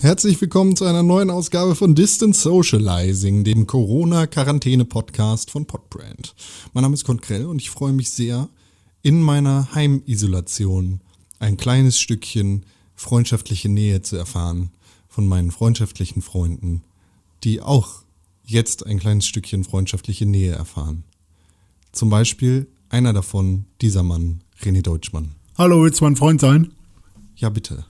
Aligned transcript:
Herzlich 0.00 0.40
willkommen 0.40 0.76
zu 0.76 0.84
einer 0.84 1.02
neuen 1.02 1.28
Ausgabe 1.28 1.74
von 1.74 1.96
Distance 1.96 2.40
Socializing, 2.40 3.42
dem 3.42 3.66
Corona-Quarantäne-Podcast 3.66 5.50
von 5.50 5.66
Podbrand. 5.66 6.36
Mein 6.72 6.82
Name 6.82 6.94
ist 6.94 7.02
Konkrell 7.02 7.46
und 7.46 7.60
ich 7.60 7.70
freue 7.70 7.92
mich 7.92 8.10
sehr, 8.10 8.48
in 9.02 9.20
meiner 9.20 9.74
Heimisolation 9.74 11.00
ein 11.40 11.56
kleines 11.56 11.98
Stückchen 11.98 12.64
freundschaftliche 12.94 13.68
Nähe 13.68 14.00
zu 14.00 14.16
erfahren 14.16 14.70
von 15.08 15.26
meinen 15.26 15.50
freundschaftlichen 15.50 16.22
Freunden, 16.22 16.84
die 17.42 17.60
auch 17.60 18.04
jetzt 18.44 18.86
ein 18.86 19.00
kleines 19.00 19.26
Stückchen 19.26 19.64
freundschaftliche 19.64 20.26
Nähe 20.26 20.52
erfahren. 20.52 21.02
Zum 21.90 22.08
Beispiel 22.08 22.68
einer 22.88 23.12
davon, 23.12 23.64
dieser 23.80 24.04
Mann, 24.04 24.42
René 24.62 24.82
Deutschmann. 24.82 25.32
Hallo, 25.56 25.82
willst 25.82 26.00
du 26.00 26.04
mein 26.04 26.14
Freund 26.14 26.40
sein? 26.40 26.70
Ja, 27.34 27.48
bitte. 27.48 27.84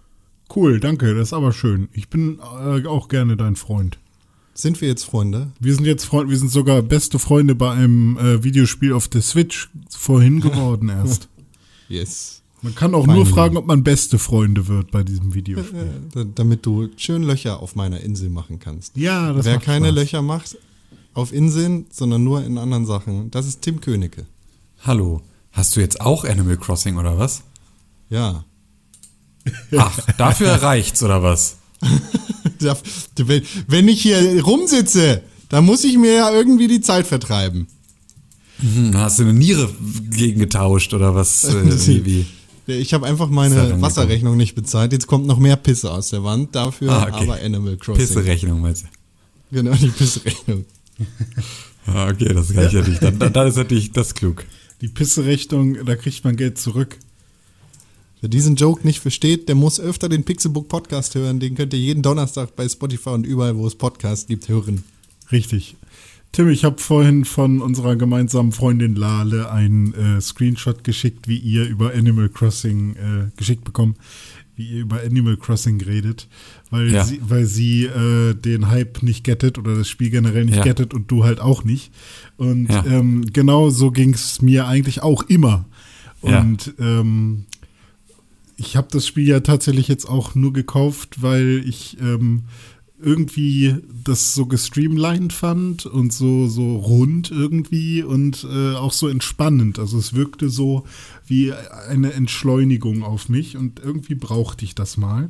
Cool, 0.54 0.80
danke, 0.80 1.14
das 1.14 1.28
ist 1.28 1.32
aber 1.32 1.52
schön. 1.52 1.88
Ich 1.92 2.08
bin 2.08 2.38
äh, 2.38 2.86
auch 2.86 3.08
gerne 3.08 3.36
dein 3.36 3.56
Freund. 3.56 3.98
Sind 4.54 4.80
wir 4.80 4.88
jetzt 4.88 5.04
Freunde? 5.04 5.52
Wir 5.60 5.74
sind 5.74 5.84
jetzt 5.84 6.04
Freunde, 6.04 6.30
wir 6.30 6.38
sind 6.38 6.50
sogar 6.50 6.82
beste 6.82 7.18
Freunde 7.18 7.54
bei 7.54 7.70
einem 7.70 8.18
äh, 8.18 8.42
Videospiel 8.42 8.92
auf 8.92 9.06
der 9.08 9.22
Switch 9.22 9.70
vorhin 9.90 10.40
geworden 10.40 10.88
erst. 10.88 11.28
Yes. 11.88 12.42
Man 12.62 12.74
kann 12.74 12.94
auch 12.94 13.06
Meine 13.06 13.20
nur 13.20 13.26
fragen, 13.26 13.56
ob 13.56 13.66
man 13.66 13.84
beste 13.84 14.18
Freunde 14.18 14.66
wird 14.66 14.90
bei 14.90 15.04
diesem 15.04 15.32
Videospiel. 15.32 15.90
Äh, 16.16 16.24
damit 16.34 16.66
du 16.66 16.88
schön 16.96 17.22
Löcher 17.22 17.60
auf 17.62 17.76
meiner 17.76 18.00
Insel 18.00 18.30
machen 18.30 18.58
kannst. 18.58 18.96
Ja, 18.96 19.32
das 19.32 19.46
Wer 19.46 19.54
macht 19.54 19.64
keine 19.64 19.86
Spaß. 19.88 19.94
Löcher 19.94 20.22
macht 20.22 20.58
auf 21.14 21.32
Inseln, 21.32 21.86
sondern 21.90 22.24
nur 22.24 22.44
in 22.44 22.58
anderen 22.58 22.86
Sachen, 22.86 23.30
das 23.30 23.46
ist 23.46 23.62
Tim 23.62 23.80
Königke. 23.80 24.26
Hallo, 24.80 25.22
hast 25.52 25.76
du 25.76 25.80
jetzt 25.80 26.00
auch 26.00 26.24
Animal 26.24 26.56
Crossing 26.56 26.96
oder 26.96 27.18
was? 27.18 27.42
Ja. 28.10 28.44
Ach, 29.76 29.98
dafür 30.16 30.50
reicht's 30.50 31.02
oder 31.02 31.22
was? 31.22 31.56
Wenn 33.66 33.88
ich 33.88 34.02
hier 34.02 34.42
rumsitze, 34.44 35.22
dann 35.48 35.64
muss 35.64 35.84
ich 35.84 35.96
mir 35.96 36.12
ja 36.12 36.32
irgendwie 36.32 36.68
die 36.68 36.80
Zeit 36.80 37.06
vertreiben. 37.06 37.68
Hm, 38.60 38.96
hast 38.96 39.18
du 39.18 39.22
eine 39.22 39.32
Niere 39.32 39.68
gegen 40.10 40.40
getauscht 40.40 40.92
oder 40.94 41.14
was? 41.14 41.44
Äh? 41.54 42.24
Ich 42.80 42.92
habe 42.92 43.06
einfach 43.06 43.30
meine. 43.30 43.80
Wasserrechnung 43.80 44.36
nicht 44.36 44.54
bezahlt. 44.54 44.92
Jetzt 44.92 45.06
kommt 45.06 45.26
noch 45.26 45.38
mehr 45.38 45.56
Pisse 45.56 45.90
aus 45.90 46.10
der 46.10 46.22
Wand. 46.22 46.54
Dafür 46.54 46.90
Ah, 46.92 47.04
okay. 47.04 47.22
aber 47.22 47.40
Animal 47.42 47.78
Crossing. 47.78 48.04
Pisserechnung 48.06 48.60
meinst 48.60 48.82
du? 48.82 49.56
Genau, 49.56 49.74
die 49.74 49.88
Pisserechnung. 49.88 50.66
Ah, 51.86 52.08
okay, 52.10 52.34
das 52.34 52.54
reicht 52.54 52.74
ja 52.74 52.82
nicht. 52.82 53.02
Dann, 53.02 53.18
dann, 53.18 53.32
dann 53.32 53.46
ist 53.48 53.56
natürlich 53.56 53.92
das 53.92 54.14
klug. 54.14 54.44
Die 54.82 54.88
Pisserechnung, 54.88 55.84
da 55.86 55.96
kriegt 55.96 56.22
man 56.24 56.36
Geld 56.36 56.58
zurück. 56.58 56.98
Wer 58.20 58.28
diesen 58.28 58.56
Joke 58.56 58.84
nicht 58.86 58.98
versteht, 59.00 59.48
der 59.48 59.54
muss 59.54 59.78
öfter 59.78 60.08
den 60.08 60.24
Pixelbook 60.24 60.68
Podcast 60.68 61.14
hören. 61.14 61.38
Den 61.40 61.54
könnt 61.54 61.72
ihr 61.72 61.78
jeden 61.78 62.02
Donnerstag 62.02 62.56
bei 62.56 62.68
Spotify 62.68 63.10
und 63.10 63.26
überall, 63.26 63.56
wo 63.56 63.66
es 63.66 63.76
Podcasts 63.76 64.26
gibt, 64.26 64.48
hören. 64.48 64.82
Richtig. 65.30 65.76
Tim, 66.32 66.48
ich 66.48 66.64
habe 66.64 66.78
vorhin 66.78 67.24
von 67.24 67.62
unserer 67.62 67.96
gemeinsamen 67.96 68.52
Freundin 68.52 68.96
Lale 68.96 69.50
einen 69.50 69.94
äh, 69.94 70.20
Screenshot 70.20 70.84
geschickt, 70.84 71.26
wie 71.28 71.38
ihr 71.38 71.66
über 71.66 71.94
Animal 71.94 72.28
Crossing 72.28 72.96
äh, 72.96 73.30
geschickt 73.36 73.64
bekommen, 73.64 73.94
wie 74.56 74.68
ihr 74.68 74.80
über 74.80 75.00
Animal 75.00 75.36
Crossing 75.38 75.80
redet, 75.80 76.28
weil 76.70 76.92
Ja. 76.92 77.04
sie, 77.04 77.20
weil 77.22 77.46
sie 77.46 77.84
äh, 77.84 78.34
den 78.34 78.68
Hype 78.68 79.02
nicht 79.02 79.24
gettet 79.24 79.56
oder 79.58 79.74
das 79.76 79.88
Spiel 79.88 80.10
generell 80.10 80.44
nicht 80.44 80.56
Ja. 80.56 80.64
gettet 80.64 80.92
und 80.92 81.10
du 81.10 81.24
halt 81.24 81.40
auch 81.40 81.64
nicht. 81.64 81.92
Und 82.36 82.68
Ja. 82.68 82.84
ähm, 82.84 83.24
genau 83.32 83.70
so 83.70 83.90
ging 83.90 84.12
es 84.12 84.42
mir 84.42 84.66
eigentlich 84.66 85.02
auch 85.02 85.22
immer. 85.24 85.64
Ja. 86.22 86.40
Und 86.40 86.74
ähm, 86.78 87.44
ich 88.58 88.76
habe 88.76 88.88
das 88.90 89.06
Spiel 89.06 89.26
ja 89.26 89.40
tatsächlich 89.40 89.88
jetzt 89.88 90.06
auch 90.06 90.34
nur 90.34 90.52
gekauft, 90.52 91.22
weil 91.22 91.62
ich 91.64 91.96
ähm, 92.00 92.42
irgendwie 93.00 93.76
das 94.02 94.34
so 94.34 94.46
gestreamlined 94.46 95.32
fand 95.32 95.86
und 95.86 96.12
so, 96.12 96.48
so 96.48 96.76
rund 96.76 97.30
irgendwie 97.30 98.02
und 98.02 98.44
äh, 98.50 98.74
auch 98.74 98.92
so 98.92 99.06
entspannend. 99.06 99.78
Also 99.78 99.96
es 99.96 100.12
wirkte 100.12 100.50
so 100.50 100.84
wie 101.24 101.52
eine 101.52 102.12
Entschleunigung 102.14 103.04
auf 103.04 103.28
mich 103.28 103.56
und 103.56 103.78
irgendwie 103.78 104.16
brauchte 104.16 104.64
ich 104.64 104.74
das 104.74 104.96
mal 104.96 105.28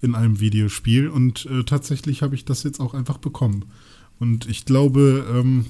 in 0.00 0.14
einem 0.14 0.40
Videospiel 0.40 1.08
und 1.08 1.46
äh, 1.46 1.64
tatsächlich 1.64 2.22
habe 2.22 2.34
ich 2.34 2.46
das 2.46 2.62
jetzt 2.62 2.80
auch 2.80 2.94
einfach 2.94 3.18
bekommen. 3.18 3.66
Und 4.18 4.48
ich 4.48 4.64
glaube, 4.64 5.26
ähm, 5.30 5.66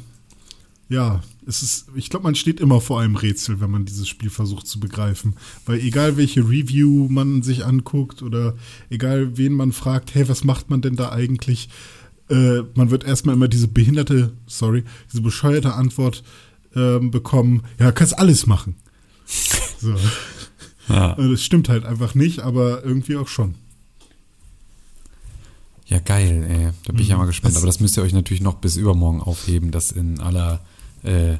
ja, 0.88 1.22
es 1.50 1.62
ist, 1.62 1.86
ich 1.94 2.08
glaube, 2.10 2.22
man 2.24 2.34
steht 2.34 2.60
immer 2.60 2.80
vor 2.80 3.00
einem 3.00 3.16
Rätsel, 3.16 3.60
wenn 3.60 3.70
man 3.70 3.84
dieses 3.84 4.08
Spiel 4.08 4.30
versucht 4.30 4.66
zu 4.66 4.80
begreifen. 4.80 5.34
Weil 5.66 5.80
egal 5.80 6.16
welche 6.16 6.40
Review 6.48 7.08
man 7.10 7.42
sich 7.42 7.64
anguckt 7.66 8.22
oder 8.22 8.54
egal 8.88 9.36
wen 9.36 9.52
man 9.52 9.72
fragt, 9.72 10.14
hey, 10.14 10.28
was 10.28 10.44
macht 10.44 10.70
man 10.70 10.80
denn 10.80 10.96
da 10.96 11.10
eigentlich? 11.12 11.68
Äh, 12.30 12.62
man 12.74 12.90
wird 12.90 13.04
erstmal 13.04 13.34
immer 13.34 13.48
diese 13.48 13.68
behinderte, 13.68 14.32
sorry, 14.46 14.84
diese 15.12 15.20
bescheuerte 15.22 15.74
Antwort 15.74 16.22
ähm, 16.76 17.10
bekommen, 17.10 17.62
ja, 17.78 17.92
kannst 17.92 18.18
alles 18.18 18.46
machen. 18.46 18.76
So. 19.80 19.94
Ja, 20.88 21.12
Und 21.14 21.32
Das 21.32 21.42
stimmt 21.42 21.68
halt 21.68 21.84
einfach 21.86 22.14
nicht, 22.14 22.40
aber 22.40 22.84
irgendwie 22.84 23.16
auch 23.16 23.28
schon. 23.28 23.54
ja 25.86 25.98
geil, 25.98 26.44
ey. 26.48 26.68
Da 26.84 26.92
bin 26.92 27.02
ich 27.02 27.08
ja 27.08 27.16
mal 27.16 27.26
gespannt. 27.26 27.54
Das- 27.54 27.62
Aber 27.62 27.66
das 27.66 27.80
müsst 27.80 27.96
ihr 27.96 28.02
euch 28.02 28.12
natürlich 28.12 28.42
noch 28.42 28.56
bis 28.56 28.76
übermorgen 28.76 29.20
aufheben, 29.20 29.70
das 29.70 29.90
in 29.90 30.20
aller, 30.20 30.60
äh, 31.02 31.38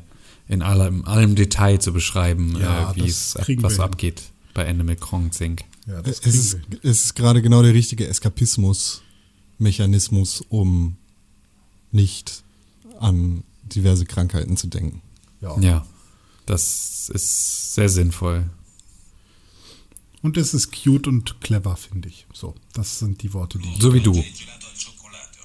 in 0.49 0.63
aller, 0.63 0.89
in 0.89 1.05
allem 1.07 1.35
Detail 1.37 1.79
zu 1.81 1.93
beschreiben, 1.93 2.57
Ja, 2.59 2.91
äh, 2.93 2.97
wie 2.97 3.07
es, 3.09 3.35
was 3.37 3.47
hin. 3.47 3.63
abgeht 3.83 4.23
bei 4.55 4.67
Animal 4.69 4.97
Crossing. 4.97 5.61
Ja, 5.87 6.01
Es 6.01 6.19
ist, 6.21 6.59
es 6.83 7.03
ist 7.03 7.15
gerade 7.15 7.41
genau 7.43 7.63
der 7.63 7.75
richtige 7.75 8.07
Eskapismus-Mechanismus, 8.09 10.43
um 10.49 10.97
nicht 11.93 12.43
an 12.99 13.45
diverse 13.63 14.05
Krankheiten 14.07 14.57
zu 14.57 14.67
denken. 14.69 15.03
Ja. 15.41 15.57
Ja, 15.61 15.87
das 16.47 17.11
ist 17.15 17.75
sehr 17.75 17.89
sinnvoll. 17.89 18.51
Und 20.23 20.37
es 20.37 20.53
ist 20.53 20.71
cute 20.73 21.07
und 21.09 21.41
clever, 21.41 21.77
finde 21.77 22.09
ich. 22.09 22.27
So, 22.33 22.55
das 22.75 22.99
sind 22.99 23.23
die 23.23 23.33
Worte, 23.33 23.59
die 23.59 23.69
ich. 23.73 23.81
So 23.81 23.95
wie 23.95 24.01
du. 24.01 24.23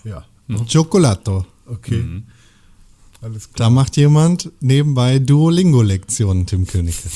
Ja, 0.03 0.25
Chocolato. 0.71 1.45
okay. 1.65 2.01
Mhm. 2.03 2.23
Alles 3.25 3.51
klar. 3.51 3.69
Da 3.69 3.73
macht 3.73 3.97
jemand 3.97 4.51
nebenbei 4.59 5.17
Duolingo-Lektionen, 5.17 6.45
Tim 6.45 6.67
Königke. 6.67 7.09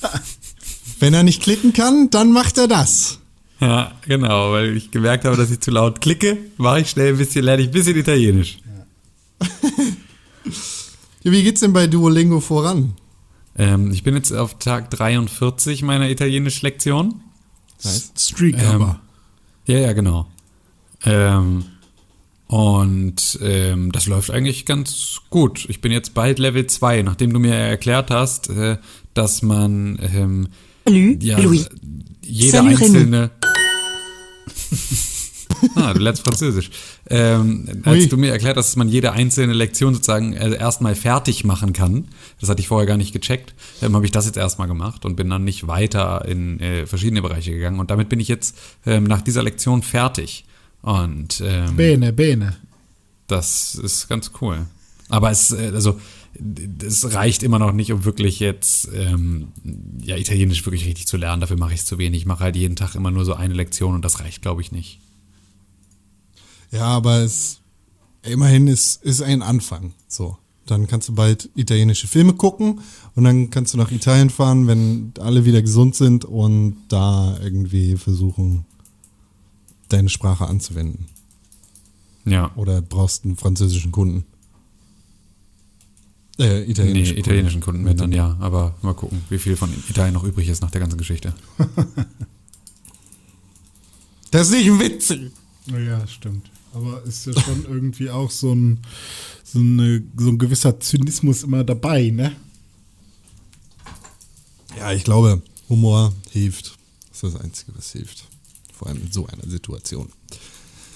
Wenn 1.00 1.12
er 1.12 1.24
nicht 1.24 1.42
klicken 1.42 1.72
kann, 1.72 2.08
dann 2.10 2.30
macht 2.30 2.56
er 2.56 2.68
das. 2.68 3.18
Ja, 3.58 3.90
genau, 4.06 4.52
weil 4.52 4.76
ich 4.76 4.92
gemerkt 4.92 5.24
habe, 5.24 5.36
dass 5.36 5.50
ich 5.50 5.58
zu 5.58 5.72
laut 5.72 6.00
klicke, 6.00 6.38
mache 6.56 6.82
ich 6.82 6.90
schnell 6.90 7.14
ein 7.14 7.18
bisschen, 7.18 7.44
lerne 7.44 7.62
ich 7.62 7.68
ein 7.68 7.72
bisschen 7.72 7.96
Italienisch. 7.96 8.58
Ja, 11.22 11.32
Wie 11.32 11.42
geht's 11.42 11.60
denn 11.60 11.74
bei 11.74 11.86
Duolingo 11.86 12.40
voran? 12.40 12.94
Ähm, 13.54 13.90
ich 13.90 14.02
bin 14.02 14.14
jetzt 14.14 14.32
auf 14.32 14.58
Tag 14.58 14.90
43 14.90 15.82
meiner 15.82 16.08
Italienisch-Lektion. 16.08 17.20
Streak 18.16 18.56
Ähm, 18.58 18.66
aber. 18.66 19.00
Ja, 19.66 19.78
ja, 19.80 19.92
genau. 19.92 20.26
Ähm, 21.04 21.66
und 22.50 23.38
ähm, 23.42 23.92
das 23.92 24.08
läuft 24.08 24.32
eigentlich 24.32 24.66
ganz 24.66 25.20
gut. 25.30 25.66
Ich 25.68 25.80
bin 25.80 25.92
jetzt 25.92 26.14
bald 26.14 26.40
Level 26.40 26.66
2, 26.66 27.02
nachdem 27.02 27.32
du 27.32 27.38
mir 27.38 27.54
erklärt 27.54 28.10
hast, 28.10 28.50
äh, 28.50 28.78
dass 29.14 29.42
man 29.42 30.00
ähm, 30.02 30.48
Salut, 30.84 31.22
ja, 31.22 31.38
Louis. 31.38 31.68
jede 32.22 32.50
Salut, 32.50 32.82
einzelne. 32.82 33.30
ah, 35.76 35.94
du 35.94 36.00
lernst 36.00 36.24
Französisch. 36.24 36.70
Ähm, 37.08 37.82
als 37.84 38.08
du 38.08 38.16
mir 38.16 38.32
erklärt 38.32 38.56
hast, 38.56 38.70
dass 38.70 38.76
man 38.76 38.88
jede 38.88 39.12
einzelne 39.12 39.52
Lektion 39.52 39.94
sozusagen 39.94 40.32
äh, 40.32 40.56
erstmal 40.56 40.96
fertig 40.96 41.44
machen 41.44 41.72
kann, 41.72 42.08
das 42.40 42.48
hatte 42.48 42.62
ich 42.62 42.66
vorher 42.66 42.88
gar 42.88 42.96
nicht 42.96 43.12
gecheckt, 43.12 43.54
ähm, 43.80 43.94
habe 43.94 44.06
ich 44.06 44.10
das 44.10 44.26
jetzt 44.26 44.36
erstmal 44.36 44.66
gemacht 44.66 45.04
und 45.04 45.14
bin 45.14 45.30
dann 45.30 45.44
nicht 45.44 45.68
weiter 45.68 46.24
in 46.26 46.58
äh, 46.58 46.84
verschiedene 46.84 47.22
Bereiche 47.22 47.52
gegangen. 47.52 47.78
Und 47.78 47.92
damit 47.92 48.08
bin 48.08 48.18
ich 48.18 48.26
jetzt 48.26 48.58
ähm, 48.86 49.04
nach 49.04 49.22
dieser 49.22 49.44
Lektion 49.44 49.82
fertig. 49.82 50.46
Und 50.82 51.42
ähm, 51.44 51.76
Bene, 51.76 52.12
bene. 52.12 52.56
das 53.26 53.74
ist 53.74 54.08
ganz 54.08 54.32
cool. 54.40 54.66
Aber 55.08 55.30
es, 55.30 55.50
äh, 55.50 55.72
also, 55.74 56.00
es 56.82 57.12
reicht 57.12 57.42
immer 57.42 57.58
noch 57.58 57.72
nicht, 57.72 57.92
um 57.92 58.04
wirklich 58.04 58.40
jetzt 58.40 58.88
ähm, 58.94 59.48
ja, 60.00 60.16
Italienisch 60.16 60.64
wirklich 60.64 60.86
richtig 60.86 61.06
zu 61.06 61.16
lernen. 61.16 61.40
Dafür 61.40 61.58
mache 61.58 61.74
ich 61.74 61.80
es 61.80 61.86
zu 61.86 61.98
wenig. 61.98 62.22
Ich 62.22 62.26
mache 62.26 62.44
halt 62.44 62.56
jeden 62.56 62.76
Tag 62.76 62.94
immer 62.94 63.10
nur 63.10 63.24
so 63.24 63.34
eine 63.34 63.54
Lektion 63.54 63.94
und 63.94 64.04
das 64.04 64.20
reicht, 64.20 64.40
glaube 64.40 64.62
ich, 64.62 64.72
nicht. 64.72 65.00
Ja, 66.70 66.86
aber 66.86 67.18
es 67.18 67.60
immerhin 68.22 68.68
ist, 68.68 69.02
ist 69.02 69.22
ein 69.22 69.42
Anfang. 69.42 69.92
So. 70.08 70.38
Dann 70.66 70.86
kannst 70.86 71.08
du 71.08 71.14
bald 71.14 71.50
italienische 71.56 72.06
Filme 72.06 72.34
gucken 72.34 72.80
und 73.16 73.24
dann 73.24 73.50
kannst 73.50 73.74
du 73.74 73.78
nach 73.78 73.90
Italien 73.90 74.30
fahren, 74.30 74.68
wenn 74.68 75.12
alle 75.18 75.44
wieder 75.44 75.62
gesund 75.62 75.96
sind 75.96 76.24
und 76.24 76.76
da 76.88 77.36
irgendwie 77.42 77.96
versuchen, 77.96 78.66
deine 79.92 80.08
Sprache 80.08 80.46
anzuwenden. 80.46 81.06
Ja. 82.24 82.54
Oder 82.56 82.80
brauchst 82.82 83.24
einen 83.24 83.36
französischen 83.36 83.92
Kunden. 83.92 84.24
Äh, 86.38 86.64
Nee, 86.64 86.70
italienischen 86.70 87.18
italienischen 87.18 87.60
Kunden 87.60 87.84
werden 87.84 87.98
dann 87.98 88.12
ja. 88.12 88.36
Aber 88.40 88.74
mal 88.82 88.94
gucken, 88.94 89.22
wie 89.28 89.38
viel 89.38 89.56
von 89.56 89.70
Italien 89.88 90.14
noch 90.14 90.24
übrig 90.24 90.48
ist 90.48 90.62
nach 90.62 90.70
der 90.70 90.80
ganzen 90.80 90.98
Geschichte. 90.98 91.34
Das 94.30 94.48
ist 94.48 94.52
nicht 94.52 94.70
ein 94.70 94.78
Witz. 94.78 95.12
Ja, 95.66 96.06
stimmt. 96.06 96.50
Aber 96.72 97.02
ist 97.02 97.26
ja 97.26 97.32
schon 97.32 97.64
irgendwie 97.64 98.10
auch 98.10 98.30
so 98.30 98.54
ein, 98.54 98.78
so, 99.42 99.58
eine, 99.58 100.04
so 100.16 100.28
ein 100.28 100.38
gewisser 100.38 100.78
Zynismus 100.78 101.42
immer 101.42 101.64
dabei, 101.64 102.10
ne? 102.10 102.36
Ja, 104.78 104.92
ich 104.92 105.02
glaube, 105.02 105.42
Humor 105.68 106.12
hilft. 106.30 106.78
Das 107.08 107.24
ist 107.24 107.34
das 107.34 107.40
Einzige, 107.40 107.72
was 107.76 107.90
hilft. 107.90 108.28
Vor 108.80 108.88
allem 108.88 109.02
in 109.04 109.12
so 109.12 109.26
einer 109.26 109.46
Situation. 109.46 110.08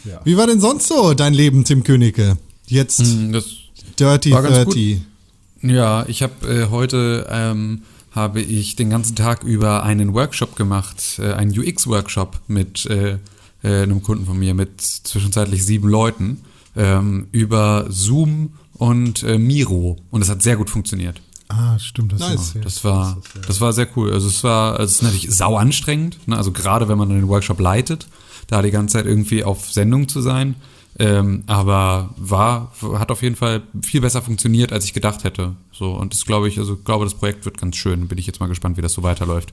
Ja. 0.07 0.23
Wie 0.25 0.39
war 0.39 0.47
denn 0.47 0.59
sonst 0.59 0.89
so 0.89 1.13
dein 1.13 1.35
Leben, 1.35 1.65
Tim 1.65 1.85
Königke? 1.85 2.39
Jetzt 2.67 3.01
Hm, 3.01 3.31
Das 3.33 3.45
Dirty 4.01 4.31
war 4.31 4.43
ganz 4.43 4.65
30. 4.65 5.03
Ja, 5.61 6.07
ich 6.09 6.23
habe 6.23 6.49
äh, 6.49 6.71
heute 6.71 7.27
ähm, 7.31 7.83
habe 8.11 8.41
ich 8.41 8.75
den 8.77 8.89
ganzen 8.89 9.17
Tag 9.17 9.45
über 9.45 9.83
einen 9.83 10.15
Workshop 10.15 10.57
gemacht, 10.57 11.19
äh, 11.19 11.35
einen 11.35 11.51
UX-Workshop 11.51 12.41
mit 12.49 12.87
äh, 12.87 13.19
äh, 13.63 13.83
einem 13.83 14.03
Kunden 14.03 14.25
von 14.25 14.39
mir 14.39 14.55
mit 14.55 14.81
zwischenzeitlich 14.81 15.63
sieben 15.67 15.89
Leuten 15.91 16.41
ähm, 16.77 17.27
über 17.33 17.85
Zoom 17.91 18.55
und 18.79 19.23
äh, 19.25 19.37
Miro 19.37 19.99
und 20.11 20.23
es 20.23 20.31
hat 20.31 20.43
sehr 20.43 20.57
gut 20.57 20.71
funktioniert. 20.71 21.21
Ah, 21.49 21.79
stimmt. 21.79 22.13
Das 22.13 22.21
Nice. 22.21 22.55
ist, 22.55 22.65
Das 22.65 22.85
war, 22.85 23.19
das 23.47 23.61
war 23.61 23.73
sehr 23.73 23.89
cool. 23.97 24.13
Also 24.13 24.29
es 24.29 24.43
war, 24.45 24.81
es 24.81 24.93
ist 24.93 25.03
natürlich 25.03 25.31
sau 25.31 25.57
anstrengend. 25.57 26.27
Ne? 26.27 26.37
Also 26.37 26.53
gerade 26.53 26.89
wenn 26.89 26.99
man 26.99 27.11
den 27.11 27.29
Workshop 27.29 27.61
leitet, 27.61 28.07
da 28.47 28.63
die 28.63 28.71
ganze 28.71 28.95
Zeit 28.95 29.07
irgendwie 29.07 29.45
auf 29.45 29.71
Sendung 29.71 30.09
zu 30.09 30.21
sein. 30.21 30.57
Ähm, 30.99 31.43
aber 31.47 32.15
war, 32.17 32.73
hat 32.99 33.11
auf 33.11 33.23
jeden 33.23 33.35
Fall 33.35 33.63
viel 33.83 34.01
besser 34.01 34.23
funktioniert, 34.23 34.73
als 34.73 34.85
ich 34.85 34.93
gedacht 34.93 35.25
hätte. 35.25 35.57
So 35.73 35.93
und 35.93 36.15
das 36.15 36.25
glaube 36.25 36.49
ich, 36.49 36.59
also 36.59 36.75
ich 36.75 36.85
glaube, 36.85 37.05
das 37.05 37.15
Projekt 37.15 37.45
wird 37.45 37.59
ganz 37.59 37.77
schön. 37.77 38.07
Bin 38.07 38.19
ich 38.19 38.27
jetzt 38.27 38.41
mal 38.41 38.47
gespannt, 38.47 38.77
wie 38.77 38.83
das 38.83 38.93
so 38.93 39.03
weiterläuft. 39.03 39.53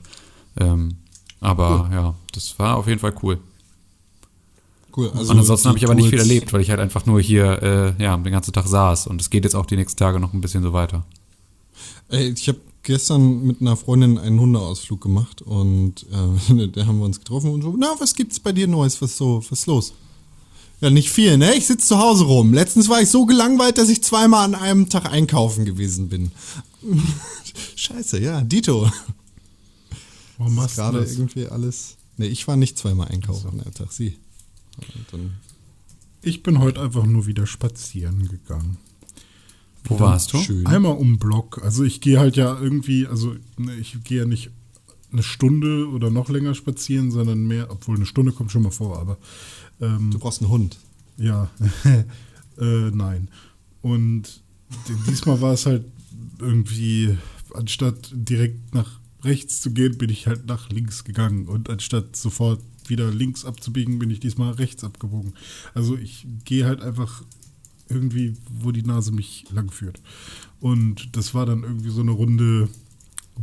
Ähm, 0.58 0.96
aber 1.40 1.90
ja, 1.92 2.14
das 2.32 2.58
war 2.58 2.76
auf 2.76 2.86
jeden 2.86 3.00
Fall 3.00 3.12
cool. 3.22 3.38
Cool. 4.96 5.10
Also 5.16 5.32
und 5.32 5.38
ansonsten 5.38 5.68
habe 5.68 5.78
ich 5.78 5.84
aber 5.84 5.94
nicht 5.94 6.10
viel 6.10 6.18
erlebt, 6.18 6.52
weil 6.52 6.60
ich 6.60 6.70
halt 6.70 6.78
einfach 6.78 7.06
nur 7.06 7.20
hier 7.20 7.62
äh, 7.98 8.02
ja 8.02 8.16
den 8.16 8.32
ganzen 8.32 8.52
Tag 8.52 8.66
saß 8.66 9.06
und 9.08 9.20
es 9.20 9.30
geht 9.30 9.44
jetzt 9.44 9.56
auch 9.56 9.66
die 9.66 9.76
nächsten 9.76 9.98
Tage 9.98 10.20
noch 10.20 10.32
ein 10.32 10.40
bisschen 10.40 10.62
so 10.62 10.72
weiter. 10.72 11.04
Ey, 12.08 12.30
ich 12.30 12.48
habe 12.48 12.60
gestern 12.82 13.42
mit 13.46 13.60
einer 13.60 13.76
Freundin 13.76 14.18
einen 14.18 14.40
Hundeausflug 14.40 15.00
gemacht 15.00 15.42
und 15.42 16.06
äh, 16.10 16.68
da 16.72 16.86
haben 16.86 16.98
wir 16.98 17.04
uns 17.04 17.18
getroffen 17.18 17.50
und 17.50 17.62
so, 17.62 17.74
na, 17.78 17.94
was 17.98 18.14
gibt's 18.14 18.40
bei 18.40 18.52
dir 18.52 18.66
Neues? 18.66 19.00
Was 19.00 19.16
so, 19.16 19.38
was 19.38 19.60
ist 19.60 19.66
los? 19.66 19.92
Ja, 20.80 20.90
nicht 20.90 21.10
viel, 21.10 21.38
ne? 21.38 21.54
Ich 21.54 21.68
sitze 21.68 21.86
zu 21.86 21.98
Hause 21.98 22.24
rum. 22.24 22.52
Letztens 22.52 22.88
war 22.88 23.00
ich 23.00 23.08
so 23.08 23.24
gelangweilt, 23.24 23.78
dass 23.78 23.88
ich 23.88 24.02
zweimal 24.02 24.44
an 24.44 24.56
einem 24.56 24.88
Tag 24.88 25.06
einkaufen 25.06 25.64
gewesen 25.64 26.08
bin. 26.08 26.32
Scheiße, 27.76 28.20
ja, 28.20 28.40
Dito. 28.40 28.90
Warum 30.38 30.56
machst 30.56 30.76
du 30.76 30.82
Gerade 30.82 31.00
das? 31.00 31.12
irgendwie 31.12 31.46
alles. 31.46 31.96
Ne, 32.16 32.26
ich 32.26 32.48
war 32.48 32.56
nicht 32.56 32.76
zweimal 32.76 33.08
einkaufen 33.08 33.48
an 33.50 33.60
einem 33.60 33.74
Tag, 33.74 33.92
sie. 33.92 34.18
Ich 36.20 36.42
bin 36.42 36.58
heute 36.58 36.80
einfach 36.80 37.06
nur 37.06 37.26
wieder 37.26 37.46
spazieren 37.46 38.28
gegangen. 38.28 38.76
Wo 39.84 39.98
warst 40.00 40.32
du? 40.32 40.38
schön. 40.38 40.66
Einmal 40.66 40.96
um 40.96 41.14
den 41.14 41.18
Block. 41.18 41.60
Also 41.62 41.84
ich 41.84 42.00
gehe 42.00 42.18
halt 42.18 42.36
ja 42.36 42.58
irgendwie, 42.60 43.06
also 43.06 43.34
ne, 43.58 43.74
ich 43.76 43.96
gehe 44.04 44.20
ja 44.20 44.24
nicht 44.24 44.50
eine 45.12 45.22
Stunde 45.22 45.88
oder 45.88 46.10
noch 46.10 46.30
länger 46.30 46.54
spazieren, 46.54 47.10
sondern 47.10 47.46
mehr, 47.46 47.70
obwohl 47.70 47.96
eine 47.96 48.06
Stunde 48.06 48.32
kommt 48.32 48.50
schon 48.50 48.62
mal 48.62 48.70
vor, 48.70 48.98
aber 48.98 49.18
ähm, 49.80 50.10
Du 50.10 50.18
brauchst 50.18 50.40
einen 50.40 50.50
Hund. 50.50 50.78
ja, 51.18 51.50
äh, 52.58 52.90
nein. 52.90 53.28
Und 53.82 54.42
diesmal 55.06 55.40
war 55.40 55.52
es 55.52 55.66
halt 55.66 55.84
irgendwie, 56.38 57.16
anstatt 57.54 58.10
direkt 58.14 58.74
nach 58.74 59.00
rechts 59.22 59.60
zu 59.60 59.70
gehen, 59.72 59.98
bin 59.98 60.10
ich 60.10 60.26
halt 60.26 60.46
nach 60.46 60.70
links 60.70 61.04
gegangen 61.04 61.46
und 61.46 61.68
anstatt 61.68 62.16
sofort 62.16 62.60
wieder 62.86 63.10
links 63.10 63.44
abzubiegen, 63.44 63.98
bin 63.98 64.10
ich 64.10 64.20
diesmal 64.20 64.52
rechts 64.54 64.82
abgebogen. 64.82 65.34
Also 65.74 65.96
ich 65.96 66.26
gehe 66.44 66.64
halt 66.64 66.80
einfach 66.80 67.22
irgendwie, 67.92 68.34
wo 68.50 68.72
die 68.72 68.82
Nase 68.82 69.12
mich 69.12 69.44
lang 69.50 69.70
führt. 69.70 70.00
Und 70.60 71.16
das 71.16 71.34
war 71.34 71.46
dann 71.46 71.62
irgendwie 71.62 71.90
so 71.90 72.00
eine 72.00 72.12
Runde 72.12 72.68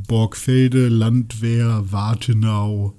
Borgfelde, 0.08 0.88
Landwehr, 0.88 1.92
Wartenau. 1.92 2.96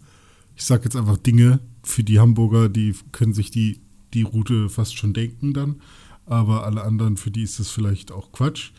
Ich 0.56 0.64
sag 0.64 0.84
jetzt 0.84 0.96
einfach 0.96 1.16
Dinge 1.16 1.60
für 1.82 2.04
die 2.04 2.18
Hamburger, 2.18 2.68
die 2.68 2.94
können 3.12 3.32
sich 3.32 3.50
die, 3.50 3.80
die 4.12 4.22
Route 4.22 4.68
fast 4.68 4.96
schon 4.96 5.12
denken 5.12 5.54
dann. 5.54 5.80
Aber 6.26 6.64
alle 6.64 6.82
anderen, 6.82 7.16
für 7.16 7.30
die 7.30 7.42
ist 7.42 7.58
das 7.58 7.70
vielleicht 7.70 8.12
auch 8.12 8.32
Quatsch. 8.32 8.70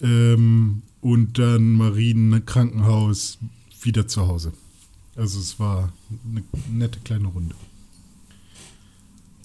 Ähm, 0.00 0.82
und 1.00 1.38
dann 1.38 1.74
Marienkrankenhaus 1.74 3.38
wieder 3.82 4.08
zu 4.08 4.26
Hause. 4.26 4.52
Also 5.16 5.38
es 5.38 5.60
war 5.60 5.92
eine 6.28 6.42
nette 6.72 6.98
kleine 7.00 7.28
Runde. 7.28 7.54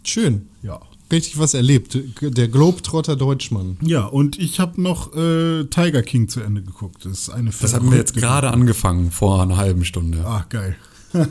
Schön. 0.03 0.47
Ja. 0.63 0.81
Richtig 1.11 1.39
was 1.39 1.53
erlebt. 1.56 1.97
Der 2.21 2.47
Globetrotter 2.47 3.15
Deutschmann. 3.15 3.77
Ja, 3.81 4.06
und 4.06 4.38
ich 4.38 4.59
habe 4.59 4.79
noch 4.81 5.15
äh, 5.15 5.63
Tiger 5.65 6.03
King 6.03 6.29
zu 6.29 6.39
Ende 6.41 6.61
geguckt. 6.61 7.03
Das 7.06 7.13
ist 7.21 7.29
eine 7.29 7.50
Das 7.50 7.73
haben 7.73 7.89
wir 7.89 7.97
jetzt 7.97 8.13
gerade 8.15 8.51
angefangen 8.51 9.09
vor 9.11 9.41
einer 9.41 9.57
halben 9.57 9.85
Stunde. 9.85 10.23
Ah, 10.25 10.45
geil. 10.50 10.75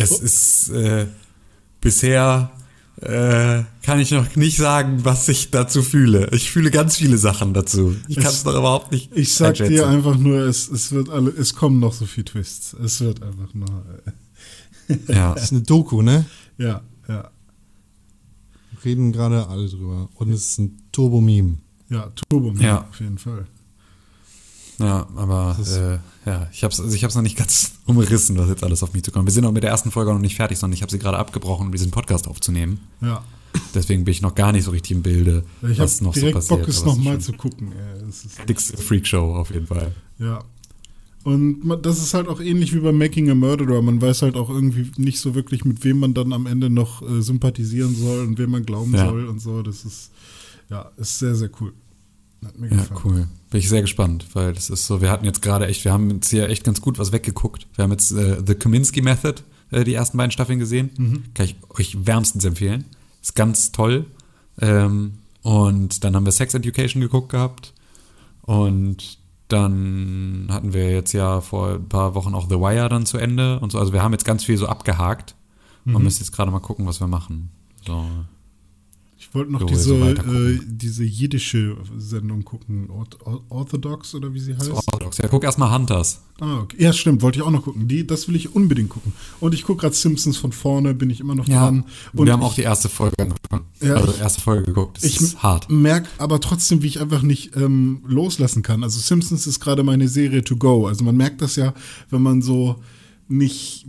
Es 0.00 0.20
ist 0.20 0.68
äh, 0.70 1.06
bisher 1.80 2.52
äh, 3.00 3.62
kann 3.82 3.98
ich 3.98 4.10
noch 4.12 4.36
nicht 4.36 4.56
sagen, 4.56 5.04
was 5.04 5.28
ich 5.28 5.50
dazu 5.50 5.82
fühle. 5.82 6.28
Ich 6.32 6.50
fühle 6.52 6.70
ganz 6.70 6.96
viele 6.96 7.18
Sachen 7.18 7.52
dazu. 7.54 7.96
Ich 8.06 8.16
kann 8.16 8.26
es 8.26 8.34
Es- 8.38 8.44
noch 8.44 8.54
überhaupt 8.56 8.92
nicht. 8.92 9.10
Ich 9.16 9.34
sag 9.34 9.48
einschätzen. 9.50 9.72
dir 9.72 9.88
einfach 9.88 10.16
nur, 10.16 10.38
es, 10.42 10.68
es 10.68 10.92
wird 10.92 11.08
alle, 11.10 11.30
es 11.30 11.54
kommen 11.54 11.80
noch 11.80 11.92
so 11.92 12.06
viele 12.06 12.26
Twists. 12.26 12.74
Es 12.74 13.00
wird 13.00 13.22
einfach 13.22 13.52
nur, 13.54 13.84
äh, 14.88 14.96
Ja. 15.12 15.34
Das 15.34 15.44
ist 15.44 15.52
eine 15.52 15.62
Doku, 15.62 16.02
ne? 16.02 16.26
ja, 16.58 16.80
ja, 17.08 17.30
Reden 18.84 19.12
gerade 19.12 19.48
alle 19.48 19.68
drüber. 19.68 20.08
Und 20.14 20.30
es 20.30 20.50
ist 20.50 20.58
ein 20.58 20.78
Turbo-Meme. 20.92 21.58
ja, 21.90 22.10
Turbo 22.28 22.52
Ja. 22.60 22.86
auf 22.88 23.00
jeden 23.00 23.18
Fall. 23.18 23.46
Ja, 24.80 25.08
aber 25.16 25.56
äh, 25.58 26.28
ja, 26.28 26.48
ich 26.52 26.62
hab's, 26.62 26.78
also 26.78 26.94
ich 26.94 27.02
hab's 27.02 27.16
noch 27.16 27.22
nicht 27.22 27.36
ganz 27.36 27.72
umrissen, 27.86 28.38
was 28.38 28.48
jetzt 28.48 28.62
alles 28.62 28.82
auf 28.84 28.92
mich 28.92 29.02
zu 29.02 29.10
kommen. 29.10 29.26
Wir 29.26 29.32
sind 29.32 29.44
auch 29.44 29.50
mit 29.52 29.64
der 29.64 29.70
ersten 29.70 29.90
Folge 29.90 30.12
noch 30.12 30.20
nicht 30.20 30.36
fertig, 30.36 30.56
sondern 30.58 30.74
ich 30.76 30.82
habe 30.82 30.92
sie 30.92 31.00
gerade 31.00 31.18
abgebrochen, 31.18 31.66
um 31.66 31.72
diesen 31.72 31.90
Podcast 31.90 32.28
aufzunehmen. 32.28 32.78
Ja. 33.00 33.24
Deswegen 33.74 34.04
bin 34.04 34.12
ich 34.12 34.22
noch 34.22 34.34
gar 34.36 34.52
nicht 34.52 34.64
so 34.64 34.70
richtig 34.70 34.92
im 34.92 35.02
Bilde, 35.02 35.44
Ich 35.62 35.78
was 35.80 35.96
habe 35.96 36.04
noch 36.04 36.14
so 36.14 36.20
direkt 36.20 36.36
passiert. 36.36 36.60
Bock, 36.60 36.68
es 36.68 36.84
nochmal 36.84 37.16
ist 37.16 37.24
zu 37.24 37.32
gucken. 37.32 37.72
Ey. 37.72 38.08
Es 38.08 38.24
ist 38.24 38.48
Dicks 38.48 38.70
Freakshow 38.70 39.34
auf 39.34 39.50
jeden 39.50 39.66
Fall. 39.66 39.92
Ja. 40.18 40.44
Und 41.28 41.78
das 41.82 41.98
ist 42.02 42.14
halt 42.14 42.28
auch 42.28 42.40
ähnlich 42.40 42.74
wie 42.74 42.80
bei 42.80 42.92
Making 42.92 43.30
a 43.30 43.34
Murderer. 43.34 43.82
Man 43.82 44.00
weiß 44.00 44.22
halt 44.22 44.34
auch 44.36 44.48
irgendwie 44.48 44.90
nicht 44.96 45.20
so 45.20 45.34
wirklich, 45.34 45.64
mit 45.64 45.84
wem 45.84 45.98
man 45.98 46.14
dann 46.14 46.32
am 46.32 46.46
Ende 46.46 46.70
noch 46.70 47.02
äh, 47.02 47.20
sympathisieren 47.20 47.94
soll 47.94 48.26
und 48.26 48.38
wem 48.38 48.50
man 48.50 48.64
glauben 48.64 48.94
Ja. 48.94 49.08
soll 49.08 49.26
und 49.26 49.40
so. 49.40 49.62
Das 49.62 49.84
ist, 49.84 50.10
ja, 50.70 50.90
ist 50.96 51.18
sehr, 51.18 51.34
sehr 51.34 51.50
cool. 51.60 51.72
Hat 52.44 52.58
mir 52.58 52.70
Ja, 52.70 52.76
gefallen. 52.76 53.00
cool. 53.04 53.28
Bin 53.50 53.60
ich 53.60 53.68
sehr 53.68 53.82
gespannt, 53.82 54.26
weil 54.34 54.52
das 54.52 54.70
ist 54.70 54.86
so, 54.86 55.00
wir 55.00 55.10
hatten 55.10 55.24
jetzt 55.24 55.42
gerade 55.42 55.66
echt, 55.66 55.84
wir 55.84 55.92
haben 55.92 56.10
jetzt 56.10 56.30
hier 56.30 56.48
echt 56.48 56.64
ganz 56.64 56.80
gut 56.80 56.98
was 56.98 57.12
weggeguckt. 57.12 57.66
Wir 57.74 57.82
haben 57.84 57.90
jetzt 57.90 58.12
äh, 58.12 58.40
The 58.46 58.54
Kaminsky 58.54 59.02
Method, 59.02 59.42
äh, 59.70 59.84
die 59.84 59.94
ersten 59.94 60.16
beiden 60.18 60.30
Staffeln 60.30 60.58
gesehen. 60.58 60.90
Mhm. 60.96 61.22
Kann 61.34 61.46
ich 61.46 61.56
euch 61.78 62.06
wärmstens 62.06 62.44
empfehlen. 62.44 62.84
Ist 63.20 63.34
ganz 63.34 63.72
toll. 63.72 64.06
Ähm, 64.60 65.12
und 65.42 66.04
dann 66.04 66.14
haben 66.16 66.24
wir 66.24 66.32
Sex 66.32 66.54
Education 66.54 67.00
geguckt 67.02 67.30
gehabt. 67.30 67.74
Und 68.42 69.18
dann 69.48 70.48
hatten 70.50 70.72
wir 70.72 70.90
jetzt 70.90 71.12
ja 71.12 71.40
vor 71.40 71.74
ein 71.74 71.88
paar 71.88 72.14
Wochen 72.14 72.34
auch 72.34 72.48
The 72.48 72.56
Wire 72.56 72.88
dann 72.88 73.06
zu 73.06 73.18
Ende 73.18 73.58
und 73.60 73.72
so. 73.72 73.78
Also 73.78 73.92
wir 73.92 74.02
haben 74.02 74.12
jetzt 74.12 74.24
ganz 74.24 74.44
viel 74.44 74.56
so 74.56 74.66
abgehakt 74.66 75.34
Mhm. 75.84 75.94
und 75.96 76.02
müssen 76.02 76.20
jetzt 76.22 76.32
gerade 76.32 76.50
mal 76.50 76.60
gucken, 76.60 76.86
was 76.86 77.00
wir 77.00 77.06
machen. 77.06 77.50
So. 77.86 78.04
Ich 79.28 79.34
wollte 79.34 79.52
noch 79.52 79.60
So, 79.60 79.66
diese, 79.66 79.94
äh, 79.94 80.58
diese 80.66 81.04
jiddische 81.04 81.76
Sendung 81.98 82.44
gucken. 82.44 82.88
Orth 82.90 83.18
Orth- 83.26 83.42
Orthodox 83.50 84.14
oder 84.14 84.32
wie 84.32 84.40
sie 84.40 84.54
heißt. 84.56 84.70
Orthodox. 84.70 85.18
Ja, 85.18 85.28
guck 85.28 85.44
erstmal 85.44 85.70
Hunters. 85.74 86.22
Ah, 86.40 86.60
okay. 86.60 86.76
Ja, 86.78 86.92
stimmt, 86.94 87.20
wollte 87.20 87.38
ich 87.40 87.44
auch 87.44 87.50
noch 87.50 87.64
gucken. 87.64 87.88
Die, 87.88 88.06
das 88.06 88.26
will 88.28 88.36
ich 88.36 88.54
unbedingt 88.54 88.88
gucken. 88.88 89.12
Und 89.40 89.52
ich 89.54 89.64
gucke 89.64 89.82
gerade 89.82 89.94
Simpsons 89.94 90.38
von 90.38 90.52
vorne, 90.52 90.94
bin 90.94 91.10
ich 91.10 91.20
immer 91.20 91.34
noch 91.34 91.46
Ja, 91.46 91.64
dran. 91.66 91.84
Und 92.14 92.24
wir 92.26 92.32
haben 92.32 92.42
auch 92.42 92.50
ich- 92.50 92.56
die 92.56 92.62
erste 92.62 92.88
Folge 92.88 93.16
angefangen. 93.18 93.66
Ja, 93.82 93.96
also 93.96 94.12
ich- 94.12 94.20
erste 94.20 94.40
Folge 94.40 94.64
geguckt. 94.64 94.96
Das 94.96 95.04
Ich 95.04 95.20
ist 95.20 95.42
hart. 95.42 95.68
merke 95.70 96.08
aber 96.18 96.40
trotzdem, 96.40 96.82
wie 96.82 96.86
ich 96.86 97.00
einfach 97.00 97.20
nicht 97.22 97.54
ähm, 97.56 98.00
loslassen 98.06 98.62
kann. 98.62 98.82
Also 98.82 98.98
Simpsons 98.98 99.46
ist 99.46 99.60
gerade 99.60 99.82
meine 99.82 100.08
Serie 100.08 100.42
to 100.42 100.56
go. 100.56 100.86
Also 100.86 101.04
man 101.04 101.16
merkt 101.16 101.42
das 101.42 101.56
ja, 101.56 101.74
wenn 102.08 102.22
man 102.22 102.40
so 102.40 102.76
nicht, 103.30 103.86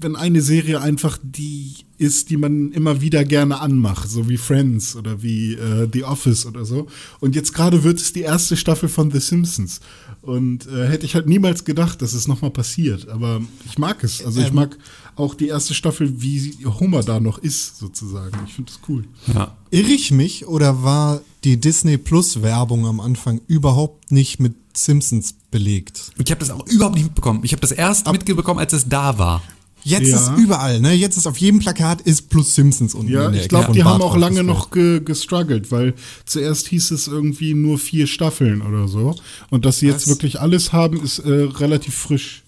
wenn 0.00 0.16
eine 0.16 0.42
Serie 0.42 0.80
einfach 0.80 1.18
die 1.22 1.74
ist, 1.98 2.30
die 2.30 2.36
man 2.36 2.72
immer 2.72 3.00
wieder 3.00 3.24
gerne 3.24 3.60
anmacht, 3.60 4.10
so 4.10 4.28
wie 4.28 4.36
Friends 4.36 4.96
oder 4.96 5.22
wie 5.22 5.54
äh, 5.54 5.88
The 5.90 6.04
Office 6.04 6.44
oder 6.44 6.64
so. 6.64 6.88
Und 7.20 7.34
jetzt 7.34 7.54
gerade 7.54 7.84
wird 7.84 7.98
es 8.00 8.12
die 8.12 8.20
erste 8.20 8.56
Staffel 8.56 8.88
von 8.88 9.10
The 9.10 9.20
Simpsons. 9.20 9.80
Und 10.20 10.66
äh, 10.66 10.88
hätte 10.88 11.06
ich 11.06 11.14
halt 11.14 11.26
niemals 11.28 11.64
gedacht, 11.64 12.02
dass 12.02 12.12
es 12.12 12.26
nochmal 12.28 12.50
passiert. 12.50 13.08
Aber 13.08 13.40
ich 13.64 13.78
mag 13.78 14.02
es. 14.02 14.22
Also 14.24 14.40
ich 14.40 14.48
Ähm. 14.48 14.56
mag 14.56 14.76
auch 15.14 15.34
die 15.34 15.46
erste 15.46 15.72
Staffel, 15.72 16.20
wie 16.20 16.52
Homer 16.64 17.02
da 17.02 17.20
noch 17.20 17.38
ist, 17.38 17.78
sozusagen. 17.78 18.36
Ich 18.46 18.54
finde 18.54 18.72
das 18.72 18.80
cool. 18.88 19.04
Ja. 19.32 19.56
Irre 19.70 19.92
ich 19.92 20.10
mich 20.10 20.46
oder 20.46 20.82
war 20.82 21.22
die 21.44 21.58
Disney 21.58 21.96
Plus 21.96 22.42
Werbung 22.42 22.84
am 22.86 23.00
Anfang 23.00 23.40
überhaupt 23.46 24.10
nicht 24.10 24.40
mit 24.40 24.54
Simpsons 24.76 25.34
belegt? 25.50 26.12
Ich 26.22 26.30
habe 26.30 26.40
das 26.40 26.50
auch 26.50 26.66
überhaupt 26.66 26.94
nicht 26.96 27.04
mitbekommen. 27.04 27.40
Ich 27.42 27.52
habe 27.52 27.60
das 27.60 27.72
erst 27.72 28.10
mitbekommen, 28.10 28.60
als 28.60 28.72
es 28.72 28.88
da 28.88 29.18
war. 29.18 29.42
Jetzt 29.82 30.08
Ja. 30.08 30.16
ist 30.16 30.38
überall, 30.40 30.80
ne? 30.80 30.92
Jetzt 30.94 31.16
ist 31.16 31.28
auf 31.28 31.38
jedem 31.38 31.60
Plakat 31.60 32.00
ist 32.00 32.28
plus 32.28 32.56
Simpsons 32.56 32.92
unten. 32.92 33.12
Ja, 33.12 33.26
in 33.26 33.32
der 33.34 33.42
ich 33.42 33.48
glaube, 33.48 33.72
die 33.72 33.84
haben 33.84 34.02
auch 34.02 34.16
lange 34.16 34.42
noch 34.42 34.72
ge 34.72 35.00
gestruggelt, 35.00 35.70
weil 35.70 35.94
zuerst 36.24 36.66
hieß 36.66 36.90
es 36.90 37.06
irgendwie 37.06 37.54
nur 37.54 37.78
vier 37.78 38.08
Staffeln 38.08 38.62
oder 38.62 38.88
so. 38.88 39.14
Und 39.48 39.64
dass 39.64 39.78
sie 39.78 39.86
jetzt 39.86 40.02
Was? 40.02 40.08
wirklich 40.08 40.40
alles 40.40 40.72
haben, 40.72 41.00
ist 41.00 41.20
äh, 41.20 41.30
relativ 41.30 41.94
frisch. 41.94 42.42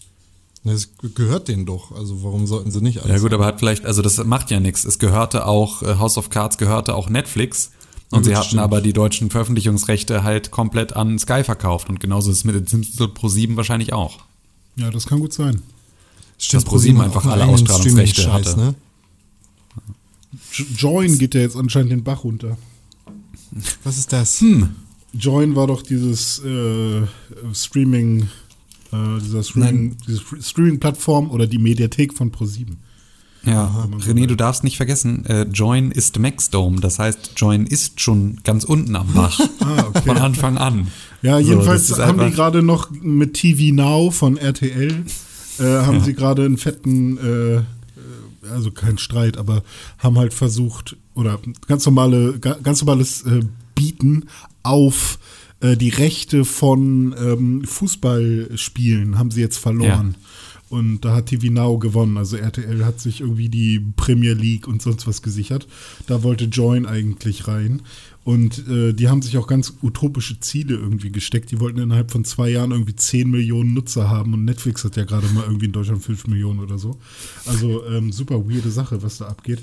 Das 0.64 0.88
gehört 1.14 1.46
denen 1.46 1.64
doch. 1.64 1.92
Also 1.92 2.24
warum 2.24 2.46
sollten 2.48 2.72
sie 2.72 2.80
nicht 2.82 2.98
alles? 2.98 3.10
Ja 3.12 3.18
gut, 3.22 3.32
aber 3.32 3.46
hat 3.46 3.60
vielleicht, 3.60 3.86
also 3.86 4.02
das 4.02 4.22
macht 4.24 4.50
ja 4.50 4.58
nichts. 4.58 4.84
Es 4.84 4.98
gehörte 4.98 5.46
auch, 5.46 5.82
äh, 5.82 5.94
House 5.94 6.18
of 6.18 6.30
Cards 6.30 6.58
gehörte 6.58 6.94
auch 6.96 7.08
Netflix. 7.08 7.70
Und 8.10 8.24
sie 8.24 8.34
hatten 8.34 8.48
stimmt. 8.48 8.62
aber 8.62 8.80
die 8.80 8.92
deutschen 8.92 9.30
Veröffentlichungsrechte 9.30 10.22
halt 10.22 10.50
komplett 10.50 10.96
an 10.96 11.18
Sky 11.18 11.44
verkauft. 11.44 11.90
Und 11.90 12.00
genauso 12.00 12.30
ist 12.30 12.38
es 12.38 12.44
mit 12.44 12.54
den 12.54 12.66
Simpsons 12.66 13.12
Pro 13.14 13.28
7 13.28 13.56
wahrscheinlich 13.56 13.92
auch. 13.92 14.20
Ja, 14.76 14.90
das 14.90 15.06
kann 15.06 15.20
gut 15.20 15.32
sein. 15.32 15.62
Stimmt, 16.38 16.62
dass 16.62 16.64
ProSieben 16.64 16.98
ProSieben 16.98 17.00
einfach 17.00 17.26
auch 17.26 17.32
einen 17.32 17.42
alle 17.42 17.52
Ausstrahlungsrechte 17.52 18.32
hatte. 18.32 18.56
Ne? 18.56 18.74
Join 20.76 21.18
geht 21.18 21.34
ja 21.34 21.40
jetzt 21.40 21.56
anscheinend 21.56 21.92
den 21.92 22.04
Bach 22.04 22.24
runter. 22.24 22.56
Was 23.84 23.98
ist 23.98 24.12
das? 24.12 24.40
Hm. 24.40 24.70
Join 25.12 25.56
war 25.56 25.66
doch 25.66 25.82
dieses 25.82 26.38
äh, 26.44 27.02
Streaming, 27.52 28.28
äh, 28.92 29.20
dieser 29.20 29.42
Streaming, 29.42 29.96
diese 30.06 30.22
Streaming-Plattform 30.40 31.30
oder 31.30 31.46
die 31.46 31.58
Mediathek 31.58 32.14
von 32.14 32.30
ProSieben. 32.30 32.78
Ja, 33.48 33.88
René, 34.06 34.26
du 34.26 34.34
darfst 34.36 34.62
nicht 34.64 34.76
vergessen, 34.76 35.24
äh, 35.26 35.42
Join 35.52 35.90
ist 35.90 36.18
Maxdome. 36.18 36.80
Das 36.80 36.98
heißt, 36.98 37.32
Join 37.36 37.66
ist 37.66 38.00
schon 38.00 38.38
ganz 38.44 38.64
unten 38.64 38.94
am 38.96 39.12
Bach. 39.14 39.38
Ah, 39.60 39.84
okay. 39.88 40.02
Von 40.06 40.16
Anfang 40.18 40.56
an. 40.58 40.88
Ja, 41.22 41.40
So, 41.40 41.50
jedenfalls 41.50 41.90
ist 41.90 41.98
haben 41.98 42.18
die 42.20 42.30
gerade 42.34 42.62
noch 42.62 42.90
mit 42.90 43.34
TV 43.34 43.74
Now 43.74 44.10
von 44.10 44.36
RTL, 44.36 45.04
äh, 45.58 45.62
haben 45.62 46.00
sie 46.02 46.14
gerade 46.14 46.44
einen 46.44 46.56
fetten, 46.58 47.18
äh, 47.18 47.54
äh, 47.56 47.62
also 48.52 48.70
kein 48.70 48.96
Streit, 48.98 49.36
aber 49.36 49.62
haben 49.98 50.16
halt 50.18 50.32
versucht, 50.32 50.96
oder 51.14 51.38
ganz 51.66 51.84
normale, 51.84 52.38
ga- 52.38 52.56
ganz 52.62 52.80
normales 52.82 53.22
äh, 53.22 53.40
Bieten 53.74 54.24
auf 54.62 55.18
äh, 55.60 55.76
die 55.76 55.88
Rechte 55.90 56.44
von 56.44 57.14
ähm, 57.20 57.64
Fußballspielen 57.64 59.18
haben 59.18 59.30
sie 59.30 59.40
jetzt 59.40 59.58
verloren. 59.58 60.14
Und 60.70 61.00
da 61.00 61.14
hat 61.14 61.26
TV 61.26 61.50
Now 61.50 61.78
gewonnen. 61.78 62.18
Also 62.18 62.36
RTL 62.36 62.84
hat 62.84 63.00
sich 63.00 63.20
irgendwie 63.20 63.48
die 63.48 63.80
Premier 63.96 64.34
League 64.34 64.68
und 64.68 64.82
sonst 64.82 65.06
was 65.06 65.22
gesichert. 65.22 65.66
Da 66.06 66.22
wollte 66.22 66.44
Join 66.44 66.84
eigentlich 66.84 67.48
rein. 67.48 67.82
Und 68.24 68.68
äh, 68.68 68.92
die 68.92 69.08
haben 69.08 69.22
sich 69.22 69.38
auch 69.38 69.46
ganz 69.46 69.72
utopische 69.82 70.38
Ziele 70.40 70.74
irgendwie 70.74 71.10
gesteckt. 71.10 71.50
Die 71.50 71.60
wollten 71.60 71.78
innerhalb 71.78 72.10
von 72.10 72.26
zwei 72.26 72.50
Jahren 72.50 72.72
irgendwie 72.72 72.94
10 72.94 73.30
Millionen 73.30 73.72
Nutzer 73.72 74.10
haben. 74.10 74.34
Und 74.34 74.44
Netflix 74.44 74.84
hat 74.84 74.96
ja 74.96 75.04
gerade 75.04 75.26
mal 75.28 75.44
irgendwie 75.44 75.66
in 75.66 75.72
Deutschland 75.72 76.02
5 76.02 76.26
Millionen 76.26 76.60
oder 76.60 76.78
so. 76.78 76.98
Also 77.46 77.86
ähm, 77.86 78.12
super 78.12 78.46
weirde 78.46 78.70
Sache, 78.70 79.02
was 79.02 79.18
da 79.18 79.28
abgeht. 79.28 79.60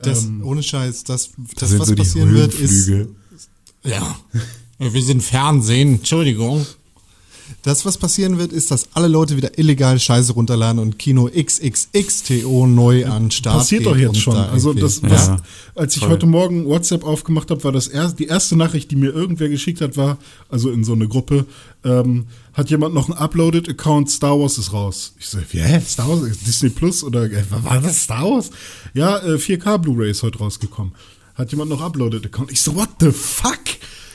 Das, 0.00 0.24
ähm, 0.24 0.44
ohne 0.44 0.62
Scheiß, 0.62 1.02
das, 1.02 1.30
Das 1.56 1.70
das 1.70 1.78
was 1.80 1.88
so 1.88 1.94
passieren 1.96 2.32
wird, 2.32 2.54
ist. 2.54 2.88
Ja. 3.82 4.16
Wir 4.78 5.02
sind 5.02 5.22
Fernsehen, 5.22 5.96
Entschuldigung. 5.96 6.64
Das, 7.62 7.84
was 7.84 7.98
passieren 7.98 8.38
wird, 8.38 8.52
ist, 8.52 8.70
dass 8.70 8.88
alle 8.94 9.08
Leute 9.08 9.36
wieder 9.36 9.58
illegal 9.58 9.98
Scheiße 9.98 10.32
runterladen 10.34 10.78
und 10.78 10.98
Kino 10.98 11.28
XXXTO 11.28 12.66
neu 12.66 13.06
an 13.06 13.30
Start 13.30 13.58
Passiert 13.58 13.82
geht 13.84 13.92
doch 13.92 13.96
jetzt 13.96 14.18
schon. 14.20 14.34
da 14.34 14.48
Also 14.50 14.72
das, 14.74 15.00
Ja, 15.02 15.10
was, 15.10 15.30
als 15.74 15.94
ich 15.96 16.00
voll. 16.00 16.10
heute 16.10 16.26
Morgen 16.26 16.66
WhatsApp 16.66 17.04
aufgemacht 17.04 17.50
habe, 17.50 17.62
war 17.64 17.72
das 17.72 17.88
erst, 17.88 18.18
die 18.18 18.26
erste 18.26 18.56
Nachricht, 18.56 18.90
die 18.90 18.96
mir 18.96 19.10
irgendwer 19.12 19.48
geschickt 19.48 19.80
hat, 19.80 19.96
war, 19.96 20.18
also 20.48 20.70
in 20.70 20.84
so 20.84 20.92
eine 20.92 21.08
Gruppe, 21.08 21.46
ähm, 21.84 22.26
hat 22.52 22.70
jemand 22.70 22.94
noch 22.94 23.08
einen 23.08 23.18
Uploaded-Account, 23.18 24.10
Star 24.10 24.38
Wars 24.38 24.58
ist 24.58 24.72
raus. 24.72 25.14
Ich 25.18 25.26
so, 25.28 25.38
wie, 25.50 25.60
hä, 25.60 25.80
Star 25.86 26.08
Wars, 26.08 26.22
Disney 26.46 26.70
Plus 26.70 27.02
oder 27.02 27.24
äh, 27.24 27.44
war 27.50 27.80
das 27.80 28.02
Star 28.04 28.24
Wars? 28.24 28.50
Ja, 28.94 29.18
äh, 29.18 29.36
4K 29.38 29.78
Blu-ray 29.78 30.10
ist 30.10 30.22
heute 30.22 30.38
rausgekommen. 30.38 30.92
Hat 31.34 31.50
jemand 31.50 31.70
noch 31.70 31.80
Uploaded-Account? 31.80 32.52
Ich 32.52 32.62
so, 32.62 32.74
what 32.76 32.90
the 33.00 33.10
fuck? 33.10 33.58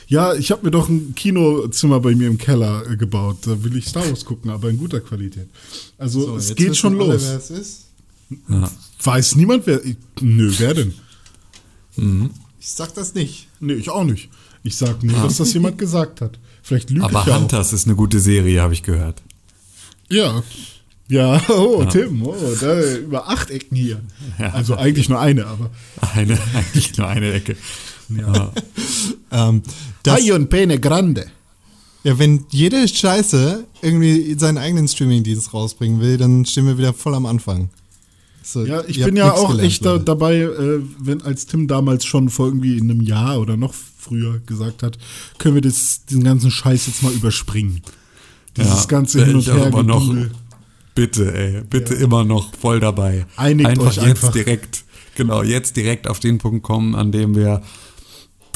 Ja, 0.10 0.34
ich 0.34 0.50
habe 0.52 0.66
mir 0.66 0.72
doch 0.72 0.90
ein 0.90 1.14
Kinozimmer 1.14 2.00
bei 2.00 2.16
mir 2.16 2.28
im 2.28 2.40
Keller 2.40 2.84
äh, 2.90 2.98
gebaut. 2.98 3.38
Da 3.46 3.64
will 3.64 3.78
ich 3.78 3.88
Star 3.88 4.08
Wars 4.10 4.26
gucken, 4.26 4.50
aber 4.50 4.70
in 4.70 4.78
guter 4.78 5.00
Qualität. 5.00 5.48
Also 6.00 6.22
So, 6.22 6.38
es 6.38 6.56
geht 6.56 6.76
schon 6.76 7.00
alle, 7.00 7.14
los. 7.14 7.22
wer 7.24 7.38
es 7.38 7.50
ist. 7.52 7.86
Ja. 8.50 8.72
Weiß 9.04 9.36
niemand, 9.36 9.68
wer. 9.68 9.86
Ich, 9.86 9.96
nö, 10.20 10.52
wer 10.58 10.74
denn? 10.74 10.94
Ich 12.60 12.70
sag 12.70 12.94
das 12.96 13.14
nicht. 13.14 13.48
Nee, 13.60 13.74
ich 13.74 13.90
auch 13.90 14.04
nicht. 14.04 14.30
Ich 14.64 14.76
sag 14.76 15.04
nur, 15.04 15.22
dass 15.22 15.38
das 15.38 15.54
jemand 15.54 15.78
gesagt 15.78 16.22
hat. 16.22 16.40
Vielleicht 16.64 16.90
lüge 16.90 17.06
Aber 17.06 17.22
ich 17.22 17.28
ja 17.28 17.40
Hunters 17.40 17.72
ist 17.74 17.86
eine 17.86 17.96
gute 17.96 18.20
Serie, 18.20 18.62
habe 18.62 18.74
ich 18.74 18.84
gehört. 18.84 19.22
auch. 19.22 20.14
Ja. 20.14 20.44
Ja, 21.08 21.42
oh, 21.50 21.84
Tim, 21.86 22.22
oh, 22.24 22.36
da, 22.62 22.96
über 22.98 23.28
acht 23.30 23.50
Ecken 23.50 23.76
hier. 23.76 24.00
Ja. 24.38 24.52
Also 24.54 24.76
eigentlich 24.76 25.10
nur 25.10 25.20
eine, 25.20 25.48
aber. 25.48 25.72
Eine, 26.14 26.38
eigentlich 26.54 26.98
nur 26.98 27.08
eine 27.08 27.32
Ecke. 27.34 27.56
Ja. 28.10 28.52
Ähm, 29.32 29.62
das, 30.02 30.28
un 30.32 30.50
pene 30.50 30.80
grande. 30.80 31.28
ja, 32.04 32.18
wenn 32.18 32.46
jede 32.50 32.88
Scheiße 32.88 33.64
irgendwie 33.84 34.36
seinen 34.40 34.58
eigenen 34.58 34.88
Streamingdienst 34.88 35.54
rausbringen 35.54 36.02
will, 36.02 36.18
dann 36.18 36.46
stehen 36.46 36.66
wir 36.66 36.80
wieder 36.80 36.94
voll 36.94 37.14
am 37.14 37.28
Anfang. 37.28 37.70
So, 38.42 38.66
Ja, 38.66 38.84
ich 38.88 39.04
bin 39.04 39.16
ja 39.16 39.32
auch 39.32 39.52
gelernt, 39.52 39.68
echt 39.68 39.86
da, 39.86 40.00
dabei, 40.00 40.38
äh, 40.38 40.80
wenn 40.98 41.22
als 41.22 41.46
Tim 41.46 41.68
damals 41.68 42.06
schon 42.06 42.30
vor 42.30 42.48
irgendwie 42.48 42.78
in 42.80 42.90
einem 42.90 43.02
Jahr 43.02 43.40
oder 43.40 43.56
noch 43.56 43.76
früher 43.76 44.40
gesagt 44.48 44.82
hat, 44.82 44.98
können 45.38 45.54
wir 45.54 45.62
das, 45.62 46.06
diesen 46.10 46.24
ganzen 46.24 46.50
Scheiß 46.50 46.88
jetzt 46.88 47.04
mal 47.04 47.14
überspringen. 47.14 47.82
Dieses 48.58 48.82
Ja, 48.82 48.86
ganze 48.88 49.24
Hin 49.26 49.36
und 49.36 49.46
Her 49.46 49.68
immer 49.68 49.84
noch-. 49.84 50.12
Bitte, 50.96 51.34
ey, 51.36 51.62
bitte 51.70 51.94
immer 51.94 52.24
noch 52.26 52.52
voll 52.56 52.80
dabei. 52.80 53.28
Einigt 53.36 53.70
einfach 53.70 53.86
euch 53.88 53.96
jetzt 53.98 54.06
einfach. 54.08 54.32
direkt, 54.32 54.84
genau, 55.16 55.44
jetzt 55.44 55.78
direkt 55.78 56.08
auf 56.08 56.20
den 56.20 56.40
Punkt 56.40 56.64
kommen, 56.64 56.96
an 56.96 57.12
dem 57.12 57.36
wir 57.36 57.62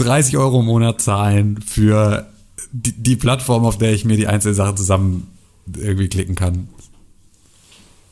30 0.04 0.38
Euro 0.38 0.60
im 0.60 0.66
Monat 0.66 1.02
zahlen 1.02 1.62
für 1.62 2.28
die, 2.72 2.94
die 2.94 3.16
Plattform, 3.16 3.66
auf 3.66 3.78
der 3.78 3.94
ich 3.94 4.06
mir 4.06 4.18
die 4.18 4.28
einzelnen 4.28 4.56
Sachen 4.56 4.78
zusammen 4.78 5.28
irgendwie 5.76 6.10
klicken 6.10 6.36
kann. 6.36 6.68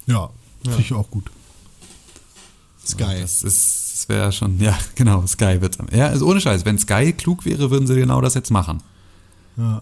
Ja, 0.05 0.29
finde 0.63 0.81
ich 0.81 0.93
auch 0.93 1.09
gut. 1.09 1.25
Sky. 2.85 3.21
Das 3.21 3.43
ist, 3.43 3.91
das 3.93 4.09
wäre 4.09 4.31
schon, 4.31 4.59
ja, 4.59 4.77
genau, 4.95 5.25
Sky 5.27 5.61
wird 5.61 5.77
Ja, 5.91 6.07
also 6.07 6.27
ohne 6.27 6.41
Scheiß, 6.41 6.65
wenn 6.65 6.77
Sky 6.77 7.13
klug 7.13 7.45
wäre, 7.45 7.71
würden 7.71 7.87
sie 7.87 7.95
genau 7.95 8.21
das 8.21 8.33
jetzt 8.33 8.51
machen. 8.51 8.81
Ja. 9.57 9.81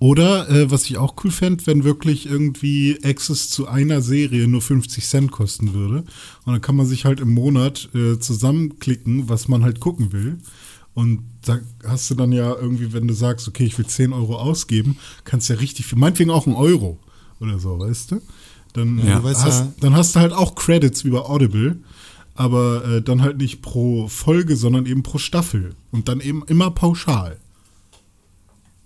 Oder, 0.00 0.48
äh, 0.50 0.70
was 0.70 0.84
ich 0.84 0.98
auch 0.98 1.14
cool 1.22 1.30
fände, 1.30 1.66
wenn 1.66 1.84
wirklich 1.84 2.26
irgendwie 2.26 2.98
Access 3.04 3.48
zu 3.48 3.68
einer 3.68 4.02
Serie 4.02 4.48
nur 4.48 4.60
50 4.60 5.06
Cent 5.06 5.30
kosten 5.30 5.72
würde. 5.72 6.04
Und 6.44 6.52
dann 6.52 6.60
kann 6.60 6.74
man 6.74 6.86
sich 6.86 7.04
halt 7.04 7.20
im 7.20 7.32
Monat 7.32 7.90
äh, 7.94 8.18
zusammenklicken, 8.18 9.28
was 9.28 9.46
man 9.46 9.62
halt 9.62 9.78
gucken 9.78 10.12
will. 10.12 10.38
Und 10.94 11.24
da 11.42 11.58
hast 11.84 12.08
du 12.10 12.14
dann 12.14 12.30
ja 12.32 12.54
irgendwie, 12.54 12.92
wenn 12.92 13.08
du 13.08 13.14
sagst, 13.14 13.48
okay, 13.48 13.64
ich 13.64 13.76
will 13.78 13.86
10 13.86 14.12
Euro 14.12 14.36
ausgeben, 14.36 14.96
kannst 15.24 15.48
ja 15.48 15.56
richtig 15.56 15.86
viel, 15.86 15.98
meinetwegen 15.98 16.30
auch 16.30 16.46
einen 16.46 16.54
Euro 16.56 16.98
oder 17.40 17.58
so, 17.58 17.78
weißt 17.78 18.12
du? 18.12 18.20
Dann, 18.74 18.98
Ja. 18.98 19.04
äh, 19.04 19.16
Du 19.16 19.24
weißt 19.24 19.44
hast, 19.44 19.60
ja- 19.60 19.72
dann 19.80 19.94
hast 19.96 20.14
du 20.14 20.20
halt 20.20 20.32
auch 20.32 20.54
Credits 20.54 21.04
wie 21.04 21.10
bei 21.10 21.18
Audible, 21.20 21.78
aber 22.36 22.84
äh, 22.84 23.02
dann 23.02 23.22
halt 23.22 23.38
nicht 23.38 23.60
pro 23.62 24.06
Folge, 24.08 24.56
sondern 24.56 24.86
eben 24.86 25.02
pro 25.02 25.18
Staffel. 25.18 25.74
Und 25.90 26.08
dann 26.08 26.20
eben 26.20 26.42
immer 26.46 26.70
pauschal. 26.70 27.38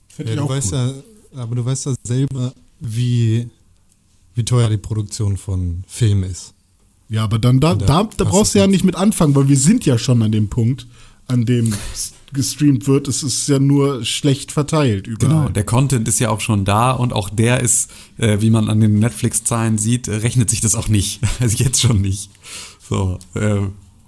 Fänd 0.09 0.29
Ja, 0.29 0.35
ich 0.35 0.39
du 0.41 0.45
auch 0.45 0.51
weißt 0.51 0.73
cool. 0.73 1.03
ja, 1.35 1.43
aber 1.43 1.55
du 1.57 1.65
weißt 1.65 1.87
ja 1.87 1.95
selber, 2.05 2.53
wie, 2.81 3.49
wie 4.35 4.45
teuer 4.45 4.69
die 4.71 4.77
Produktion 4.79 5.37
von 5.37 5.85
Film 5.87 6.23
ist. 6.25 6.55
Ja, 7.11 7.25
aber 7.25 7.39
dann 7.39 7.61
da, 7.61 7.75
da 7.75 8.03
da, 8.05 8.25
brauchst 8.25 8.49
es 8.49 8.53
du 8.53 8.59
ja 8.59 8.67
nicht. 8.67 8.77
nicht 8.79 8.85
mit 8.85 8.97
anfangen, 8.97 9.35
weil 9.35 9.49
wir 9.49 9.57
sind 9.57 9.87
ja 9.87 9.97
schon 9.99 10.23
an 10.23 10.33
dem 10.33 10.49
Punkt, 10.49 10.87
an 11.29 11.45
dem 11.45 11.73
gestreamt 12.33 12.87
wird. 12.87 13.09
Es 13.09 13.23
ist 13.23 13.49
ja 13.49 13.59
nur 13.59 14.05
schlecht 14.05 14.53
verteilt 14.53 15.07
überall. 15.07 15.35
Genau, 15.35 15.49
der 15.49 15.65
Content 15.65 16.09
ist 16.09 16.19
ja 16.19 16.31
auch 16.31 16.41
schon 16.41 16.65
da 16.65 16.91
und 16.91 17.13
auch 17.13 17.31
der 17.31 17.61
ist, 17.61 17.91
äh, 18.19 18.41
wie 18.41 18.51
man 18.51 18.69
an 18.69 18.81
den 18.81 18.99
Netflix-Zahlen 18.99 19.79
sieht, 19.79 20.09
äh, 20.09 20.17
rechnet 20.17 20.51
sich 20.51 20.61
das 20.61 20.75
auch 20.75 20.89
nicht. 20.89 21.21
Also 21.41 21.63
jetzt 21.63 21.81
schon 21.81 22.01
nicht. 22.01 22.31
So, 22.89 23.19
äh, 23.35 23.61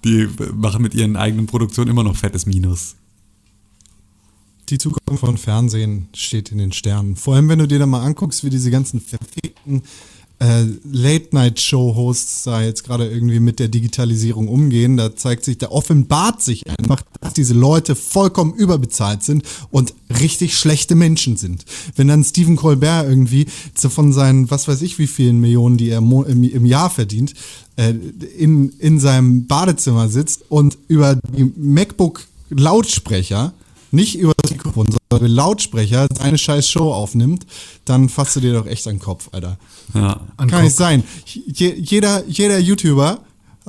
die 0.04 0.28
machen 0.54 0.82
mit 0.82 0.94
ihren 0.94 1.16
eigenen 1.16 1.46
Produktionen 1.46 1.90
immer 1.90 2.02
noch 2.02 2.16
fettes 2.16 2.44
Minus. 2.46 2.96
Die 4.68 4.78
Zukunft 4.78 5.20
von 5.20 5.36
Fernsehen 5.36 6.08
steht 6.14 6.50
in 6.50 6.58
den 6.58 6.72
Sternen. 6.72 7.16
Vor 7.16 7.34
allem, 7.34 7.48
wenn 7.48 7.58
du 7.58 7.68
dir 7.68 7.78
da 7.78 7.86
mal 7.86 8.02
anguckst, 8.02 8.44
wie 8.44 8.50
diese 8.50 8.70
ganzen 8.70 9.00
verfickten 9.00 9.82
äh, 10.40 10.64
Late-Night-Show-Hosts 10.90 12.44
da 12.44 12.62
jetzt 12.62 12.84
gerade 12.84 13.08
irgendwie 13.08 13.40
mit 13.40 13.58
der 13.58 13.68
Digitalisierung 13.68 14.48
umgehen, 14.48 14.96
da 14.96 15.14
zeigt 15.14 15.44
sich, 15.44 15.58
da 15.58 15.68
offenbart 15.68 16.42
sich 16.42 16.64
einfach, 16.78 17.02
dass 17.20 17.34
diese 17.34 17.52
Leute 17.54 17.94
vollkommen 17.94 18.54
überbezahlt 18.54 19.22
sind 19.22 19.44
und 19.70 19.94
richtig 20.18 20.56
schlechte 20.56 20.94
Menschen 20.94 21.36
sind. 21.36 21.66
Wenn 21.94 22.08
dann 22.08 22.24
Stephen 22.24 22.56
Colbert 22.56 23.06
irgendwie 23.06 23.46
von 23.74 24.12
seinen, 24.14 24.50
was 24.50 24.66
weiß 24.66 24.80
ich, 24.82 24.98
wie 24.98 25.06
vielen 25.06 25.40
Millionen, 25.40 25.76
die 25.76 25.90
er 25.90 25.98
im, 25.98 26.42
im 26.42 26.64
Jahr 26.64 26.88
verdient, 26.88 27.34
äh, 27.76 27.90
in, 28.38 28.70
in 28.78 28.98
seinem 28.98 29.46
Badezimmer 29.46 30.08
sitzt 30.08 30.44
und 30.48 30.78
über 30.88 31.16
die 31.16 31.52
MacBook-Lautsprecher 31.54 33.52
nicht 33.90 34.18
über 34.18 34.32
das 34.42 34.50
Mikrofon, 34.50 34.86
sondern 34.86 35.00
über 35.10 35.28
Lautsprecher 35.28 36.06
seine 36.16 36.38
scheiß 36.38 36.68
Show 36.68 36.92
aufnimmt, 36.92 37.46
dann 37.84 38.08
fasst 38.08 38.36
du 38.36 38.40
dir 38.40 38.52
doch 38.52 38.66
echt 38.66 38.86
an 38.86 38.94
den 38.96 39.00
Kopf, 39.00 39.28
Alter. 39.32 39.58
Ja. 39.94 40.20
An 40.36 40.48
Kann 40.48 40.50
Kopf. 40.50 40.62
nicht 40.62 40.76
sein. 40.76 41.04
Je, 41.26 41.74
jeder, 41.74 42.24
jeder 42.26 42.58
YouTuber 42.58 43.20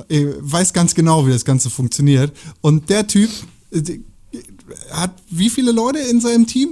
äh, 0.08 0.26
weiß 0.40 0.72
ganz 0.72 0.94
genau, 0.94 1.26
wie 1.26 1.30
das 1.30 1.44
Ganze 1.44 1.70
funktioniert. 1.70 2.32
Und 2.60 2.90
der 2.90 3.06
Typ 3.06 3.30
äh, 3.70 4.00
hat 4.90 5.12
wie 5.30 5.50
viele 5.50 5.72
Leute 5.72 5.98
in 5.98 6.20
seinem 6.20 6.46
Team? 6.46 6.70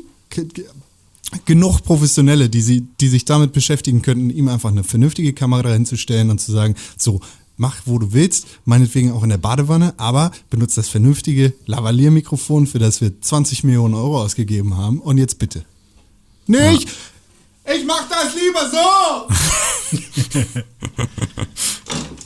Genug 1.45 1.83
Professionelle, 1.83 2.49
die, 2.49 2.63
sie, 2.63 2.87
die 3.01 3.09
sich 3.09 3.25
damit 3.25 3.53
beschäftigen 3.53 4.03
könnten, 4.03 4.31
ihm 4.31 4.49
einfach 4.49 4.71
eine 4.71 4.85
vernünftige 4.85 5.33
Kamera 5.33 5.73
hinzustellen 5.73 6.31
und 6.31 6.41
zu 6.41 6.51
sagen, 6.53 6.75
so, 6.97 7.21
mach 7.61 7.83
wo 7.85 7.99
du 7.99 8.13
willst, 8.15 8.47
meinetwegen 8.65 9.13
auch 9.13 9.23
in 9.23 9.29
der 9.29 9.37
Badewanne, 9.37 9.93
aber 9.99 10.33
benutzt 10.49 10.79
das 10.79 10.89
vernünftige 10.89 11.53
Lavalier-Mikrofon, 11.67 12.67
für 12.67 12.79
das 12.79 13.03
wir 13.03 13.21
20 13.21 13.65
Millionen 13.65 13.93
Euro 13.95 14.23
ausgegeben 14.23 14.77
haben. 14.79 14.99
Und 14.99 15.19
jetzt 15.19 15.39
bitte. 15.39 15.65
Nicht! 16.47 16.89
Ich 17.73 17.85
mach 17.87 18.09
das 18.09 18.35
lieber 18.35 18.71
so! 18.71 19.29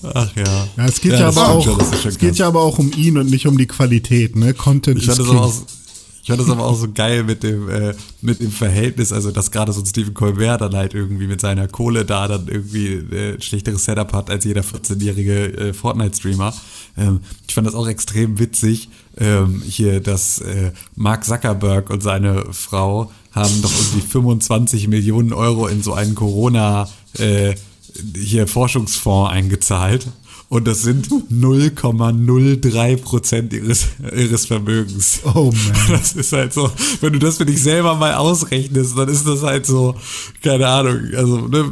Ach 0.14 0.36
ja. 0.36 0.68
Ja, 0.76 0.86
es 0.86 1.00
geht 1.00 1.12
ja, 1.12 1.18
das 1.18 1.36
aber 1.36 1.48
auch, 1.48 1.78
es 2.04 2.18
geht 2.18 2.36
ja 2.36 2.46
aber 2.46 2.60
auch 2.60 2.78
um 2.78 2.92
ihn 2.92 3.18
und 3.18 3.28
nicht 3.30 3.46
um 3.46 3.58
die 3.58 3.66
Qualität, 3.66 4.36
ne? 4.36 4.54
Content 4.54 4.98
Ich 5.02 5.08
ist 5.08 5.18
das 5.18 5.26
King. 5.26 5.36
so- 5.38 5.66
ich 6.24 6.28
fand 6.28 6.40
das 6.40 6.48
aber 6.48 6.64
auch 6.64 6.74
so 6.74 6.90
geil 6.90 7.22
mit 7.22 7.42
dem, 7.42 7.68
äh, 7.68 7.94
mit 8.22 8.40
dem 8.40 8.50
Verhältnis, 8.50 9.12
also 9.12 9.30
dass 9.30 9.50
gerade 9.50 9.74
so 9.74 9.84
Stephen 9.84 10.14
Colbert 10.14 10.62
dann 10.62 10.74
halt 10.74 10.94
irgendwie 10.94 11.26
mit 11.26 11.38
seiner 11.38 11.68
Kohle 11.68 12.06
da 12.06 12.26
dann 12.28 12.48
irgendwie 12.48 12.94
äh, 12.94 13.34
ein 13.34 13.42
schlechteres 13.42 13.84
Setup 13.84 14.10
hat 14.14 14.30
als 14.30 14.46
jeder 14.46 14.62
14-jährige 14.62 15.52
äh, 15.52 15.72
Fortnite-Streamer. 15.74 16.54
Ähm, 16.96 17.20
ich 17.46 17.54
fand 17.54 17.66
das 17.66 17.74
auch 17.74 17.86
extrem 17.86 18.38
witzig, 18.38 18.88
ähm, 19.18 19.62
hier, 19.66 20.00
dass 20.00 20.38
äh, 20.38 20.72
Mark 20.96 21.26
Zuckerberg 21.26 21.90
und 21.90 22.02
seine 22.02 22.46
Frau 22.52 23.12
haben 23.32 23.60
doch 23.60 23.72
irgendwie 23.78 24.06
25 24.08 24.88
Millionen 24.88 25.34
Euro 25.34 25.66
in 25.66 25.82
so 25.82 25.92
einen 25.92 26.14
Corona 26.14 26.88
äh, 27.18 27.54
hier 28.16 28.46
Forschungsfonds 28.46 29.30
eingezahlt. 29.30 30.06
Und 30.50 30.66
das 30.68 30.82
sind 30.82 31.08
0,03 31.08 32.96
Prozent 32.98 33.52
ihres, 33.52 33.86
ihres 34.16 34.46
Vermögens. 34.46 35.20
Oh 35.24 35.50
man. 35.52 35.74
Das 36.04 36.12
ist 36.14 36.32
halt 36.32 36.52
so, 36.52 36.70
wenn 37.00 37.12
du 37.12 37.18
das 37.18 37.38
für 37.38 37.46
dich 37.46 37.62
selber 37.62 37.94
mal 37.94 38.14
ausrechnest, 38.14 38.96
dann 38.96 39.08
ist 39.08 39.26
das 39.26 39.42
halt 39.42 39.64
so, 39.66 39.94
keine 40.42 40.66
Ahnung, 40.68 41.00
also 41.16 41.48
ne, 41.48 41.64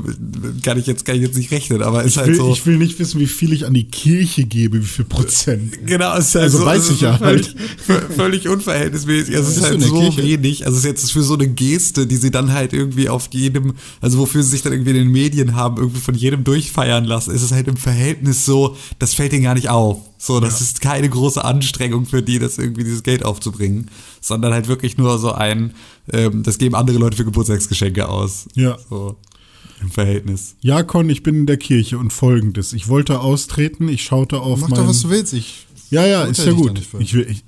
kann 0.62 0.78
ich 0.78 0.86
jetzt 0.86 1.04
kann 1.04 1.16
ich 1.16 1.22
jetzt 1.22 1.36
nicht 1.36 1.50
rechnen, 1.50 1.82
aber 1.82 2.02
ist 2.02 2.12
Ich 2.12 2.18
halt 2.18 2.28
will, 2.28 2.36
so. 2.36 2.52
ich 2.52 2.64
will 2.66 2.76
nicht 2.78 2.98
wissen, 2.98 3.20
wie 3.20 3.26
viel 3.26 3.52
ich 3.52 3.66
an 3.66 3.74
die 3.74 3.84
Kirche 3.84 4.44
gebe, 4.44 4.80
wie 4.80 4.86
viel 4.86 5.04
Prozent. 5.04 5.86
Genau, 5.86 6.16
es 6.16 6.28
ist 6.28 6.34
halt 6.36 6.44
Also 6.44 6.58
so, 6.58 6.66
weiß 6.66 6.90
ich 6.90 7.00
ja 7.02 7.18
völlig, 7.18 7.54
völlig 8.16 8.48
unverhältnismäßig. 8.48 9.36
Also 9.36 9.50
es 9.50 9.56
ist 9.58 9.64
halt 9.64 9.82
so 9.82 9.98
Kirche? 10.00 10.22
wenig. 10.22 10.66
Also 10.66 10.78
es 10.78 10.84
ist 10.84 10.88
jetzt 10.90 11.12
für 11.12 11.22
so 11.22 11.34
eine 11.34 11.48
Geste, 11.48 12.06
die 12.06 12.16
sie 12.16 12.30
dann 12.30 12.52
halt 12.52 12.72
irgendwie 12.72 13.08
auf 13.08 13.28
jedem, 13.32 13.74
also 14.00 14.18
wofür 14.18 14.42
sie 14.42 14.50
sich 14.50 14.62
dann 14.62 14.72
irgendwie 14.72 14.90
in 14.90 14.96
den 14.96 15.08
Medien 15.12 15.54
haben, 15.54 15.76
irgendwie 15.78 16.00
von 16.00 16.14
jedem 16.14 16.44
durchfeiern 16.44 17.04
lassen, 17.04 17.32
ist 17.32 17.42
es 17.42 17.52
halt 17.52 17.68
im 17.68 17.76
Verhältnis 17.76 18.44
so, 18.44 18.61
das 18.98 19.14
fällt 19.14 19.32
ihnen 19.32 19.44
gar 19.44 19.54
nicht 19.54 19.68
auf. 19.68 19.98
So, 20.18 20.38
das 20.40 20.60
ist 20.60 20.80
keine 20.80 21.08
große 21.08 21.44
Anstrengung 21.44 22.06
für 22.06 22.22
die, 22.22 22.38
das 22.38 22.58
irgendwie 22.58 22.84
dieses 22.84 23.02
Geld 23.02 23.24
aufzubringen, 23.24 23.90
sondern 24.20 24.52
halt 24.52 24.68
wirklich 24.68 24.96
nur 24.96 25.18
so 25.18 25.32
ein, 25.32 25.74
ähm, 26.12 26.42
das 26.44 26.58
geben 26.58 26.74
andere 26.76 26.98
Leute 26.98 27.16
für 27.16 27.24
Geburtstagsgeschenke 27.24 28.08
aus. 28.08 28.46
Ja. 28.54 28.78
So 28.88 29.16
im 29.80 29.90
Verhältnis. 29.90 30.54
Ja, 30.60 30.82
Con, 30.84 31.10
ich 31.10 31.22
bin 31.24 31.34
in 31.34 31.46
der 31.46 31.56
Kirche 31.56 31.98
und 31.98 32.12
folgendes. 32.12 32.72
Ich 32.72 32.88
wollte 32.88 33.18
austreten, 33.20 33.88
ich 33.88 34.04
schaute 34.04 34.38
auf 34.40 34.60
Mach 34.60 34.68
mein... 34.68 34.80
doch, 34.80 34.88
was 34.88 35.02
du 35.02 35.10
willst. 35.10 35.32
Ich 35.32 35.66
Ja, 35.90 36.06
ja, 36.06 36.22
ist 36.22 36.44
ja 36.44 36.52
gut. 36.52 36.80
Ich, 37.00 37.14
will- 37.14 37.26
ich, 37.28 37.44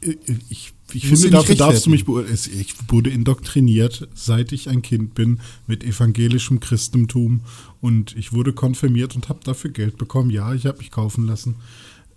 ich, 0.48 0.73
ich, 0.94 1.06
finde, 1.06 1.30
dafür 1.30 1.54
darfst 1.54 1.86
du 1.86 1.90
mich 1.90 2.04
beurteilen. 2.04 2.38
Ich 2.58 2.74
wurde 2.88 3.10
indoktriniert, 3.10 4.08
seit 4.14 4.52
ich 4.52 4.68
ein 4.68 4.82
Kind 4.82 5.14
bin, 5.14 5.40
mit 5.66 5.84
evangelischem 5.84 6.60
Christentum. 6.60 7.40
Und 7.80 8.16
ich 8.16 8.32
wurde 8.32 8.52
konfirmiert 8.52 9.14
und 9.16 9.28
habe 9.28 9.40
dafür 9.44 9.70
Geld 9.70 9.98
bekommen. 9.98 10.30
Ja, 10.30 10.54
ich 10.54 10.66
habe 10.66 10.78
mich 10.78 10.90
kaufen 10.90 11.26
lassen. 11.26 11.56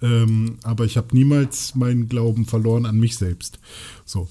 Ähm, 0.01 0.57
aber 0.63 0.85
ich 0.85 0.97
habe 0.97 1.07
niemals 1.15 1.75
meinen 1.75 2.07
Glauben 2.07 2.45
verloren 2.45 2.85
an 2.85 2.99
mich 2.99 3.17
selbst. 3.17 3.59
So. 4.05 4.27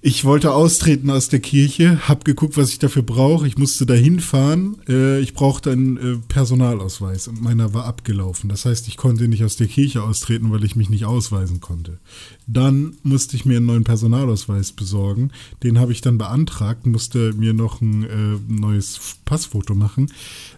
Ich 0.00 0.24
wollte 0.24 0.52
austreten 0.52 1.10
aus 1.10 1.28
der 1.28 1.40
Kirche, 1.40 2.06
habe 2.06 2.22
geguckt, 2.22 2.56
was 2.56 2.70
ich 2.70 2.78
dafür 2.78 3.02
brauche. 3.02 3.48
Ich 3.48 3.58
musste 3.58 3.84
da 3.84 3.94
hinfahren. 3.94 4.76
Äh, 4.88 5.18
ich 5.18 5.34
brauchte 5.34 5.72
einen 5.72 5.96
äh, 5.96 6.18
Personalausweis 6.28 7.26
und 7.26 7.42
meiner 7.42 7.74
war 7.74 7.84
abgelaufen. 7.84 8.48
Das 8.48 8.64
heißt, 8.64 8.86
ich 8.86 8.96
konnte 8.96 9.26
nicht 9.26 9.42
aus 9.42 9.56
der 9.56 9.66
Kirche 9.66 10.04
austreten, 10.04 10.52
weil 10.52 10.62
ich 10.62 10.76
mich 10.76 10.88
nicht 10.88 11.04
ausweisen 11.04 11.60
konnte. 11.60 11.98
Dann 12.46 12.96
musste 13.02 13.34
ich 13.34 13.44
mir 13.44 13.56
einen 13.56 13.66
neuen 13.66 13.82
Personalausweis 13.82 14.70
besorgen. 14.70 15.32
Den 15.64 15.80
habe 15.80 15.90
ich 15.90 16.00
dann 16.00 16.16
beantragt, 16.16 16.86
musste 16.86 17.32
mir 17.32 17.52
noch 17.52 17.80
ein 17.80 18.04
äh, 18.04 18.38
neues 18.46 19.16
Passfoto 19.24 19.74
machen 19.74 20.12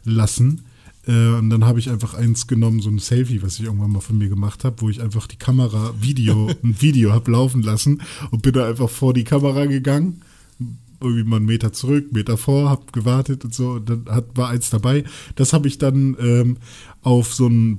lassen. 0.04 0.66
Äh, 1.06 1.34
und 1.34 1.50
dann 1.50 1.64
habe 1.64 1.78
ich 1.78 1.90
einfach 1.90 2.14
eins 2.14 2.46
genommen, 2.46 2.80
so 2.80 2.90
ein 2.90 2.98
Selfie, 2.98 3.42
was 3.42 3.58
ich 3.58 3.64
irgendwann 3.64 3.92
mal 3.92 4.00
von 4.00 4.18
mir 4.18 4.28
gemacht 4.28 4.64
habe, 4.64 4.80
wo 4.80 4.88
ich 4.88 5.00
einfach 5.00 5.26
die 5.26 5.36
Kamera, 5.38 5.94
Video, 6.00 6.48
ein 6.62 6.80
Video 6.80 7.12
habe 7.12 7.30
laufen 7.30 7.62
lassen 7.62 8.02
und 8.30 8.42
bin 8.42 8.52
da 8.52 8.68
einfach 8.68 8.90
vor 8.90 9.14
die 9.14 9.24
Kamera 9.24 9.66
gegangen. 9.66 10.22
Irgendwie 11.02 11.24
mal 11.24 11.36
einen 11.36 11.46
Meter 11.46 11.72
zurück, 11.72 12.04
einen 12.04 12.12
Meter 12.12 12.36
vor, 12.36 12.68
hab 12.68 12.92
gewartet 12.92 13.44
und 13.44 13.54
so. 13.54 13.72
Und 13.72 13.88
dann 13.88 14.04
hat, 14.06 14.36
war 14.36 14.50
eins 14.50 14.68
dabei. 14.68 15.04
Das 15.34 15.54
habe 15.54 15.66
ich 15.66 15.78
dann 15.78 16.14
ähm, 16.20 16.58
auf 17.00 17.32
so 17.32 17.46
ein 17.46 17.78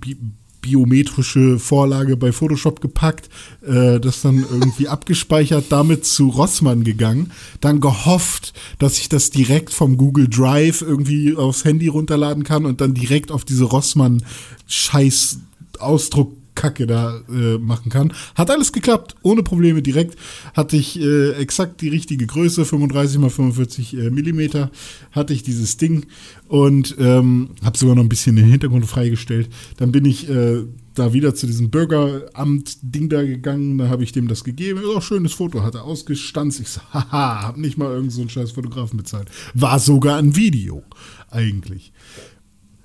biometrische 0.62 1.60
Vorlage 1.60 2.18
bei 2.18 2.32
Photoshop 2.32 2.82
gepackt, 2.82 3.30
äh, 3.66 4.00
das 4.00 4.22
dann 4.22 4.46
irgendwie 4.50 4.88
abgespeichert, 4.88 5.66
damit 5.70 6.06
zu 6.06 6.30
Rossmann 6.30 6.84
gegangen, 6.84 7.32
dann 7.60 7.82
gehofft, 7.82 8.54
dass 8.80 9.00
ich 9.00 9.10
das 9.10 9.30
direkt 9.30 9.74
vom 9.74 9.98
Google 9.98 10.28
Drive 10.28 10.82
irgendwie 10.82 11.36
aufs 11.36 11.66
Handy 11.66 11.88
runterladen 11.88 12.44
kann 12.44 12.66
und 12.66 12.82
dann 12.82 12.94
direkt 12.94 13.32
auf 13.32 13.46
diese 13.46 13.66
Rossmann 13.66 14.24
Scheiß 14.68 15.40
Ausdruck 15.80 16.41
Kacke 16.56 16.88
da 16.88 17.22
äh, 17.30 17.58
machen 17.58 17.90
kann. 17.90 18.14
Hat 18.36 18.50
alles 18.50 18.72
geklappt, 18.72 19.16
ohne 19.24 19.44
Probleme 19.44 19.82
direkt. 19.82 20.18
Hatte 20.54 20.78
ich 20.78 21.00
äh, 21.00 21.32
exakt 21.34 21.82
die 21.82 21.90
richtige 21.90 22.28
Größe, 22.28 22.66
35 22.66 23.18
mal 23.20 23.30
45 23.30 23.98
äh, 23.98 24.10
Millimeter, 24.10 24.72
hatte 25.12 25.34
ich 25.34 25.44
dieses 25.44 25.78
Ding 25.78 26.06
und 26.48 26.96
ähm, 27.00 27.52
habe 27.64 27.78
sogar 27.78 27.96
noch 27.96 28.04
ein 28.04 28.10
bisschen 28.10 28.36
den 28.36 28.46
Hintergrund 28.46 28.86
freigestellt. 28.86 29.50
Dann 29.78 29.92
bin 29.92 30.06
ich 30.06 30.30
äh, 30.30 30.64
da 30.94 31.14
wieder 31.14 31.34
zu 31.34 31.48
diesem 31.48 31.70
Bürgeramt-Ding 31.70 33.10
da 33.10 33.24
gegangen, 33.24 33.78
da 33.78 33.90
habe 33.90 34.04
ich 34.04 34.12
dem 34.12 34.28
das 34.28 34.44
gegeben. 34.44 34.80
Ist 34.80 34.96
auch 34.96 35.02
schönes 35.02 35.34
Foto, 35.34 35.64
hat 35.64 35.76
er 35.76 35.84
ausgestanzt. 35.84 36.60
Ich 36.60 36.70
so, 36.70 36.82
haha, 36.94 37.44
hab 37.44 37.58
nicht 37.58 37.78
mal 37.78 37.92
irgend 37.92 38.12
so 38.12 38.28
scheiß 38.28 38.52
Fotografen 38.52 38.98
bezahlt. 38.98 39.30
War 39.54 39.80
sogar 39.80 40.18
ein 40.18 40.36
Video, 40.36 40.84
eigentlich. 41.30 41.94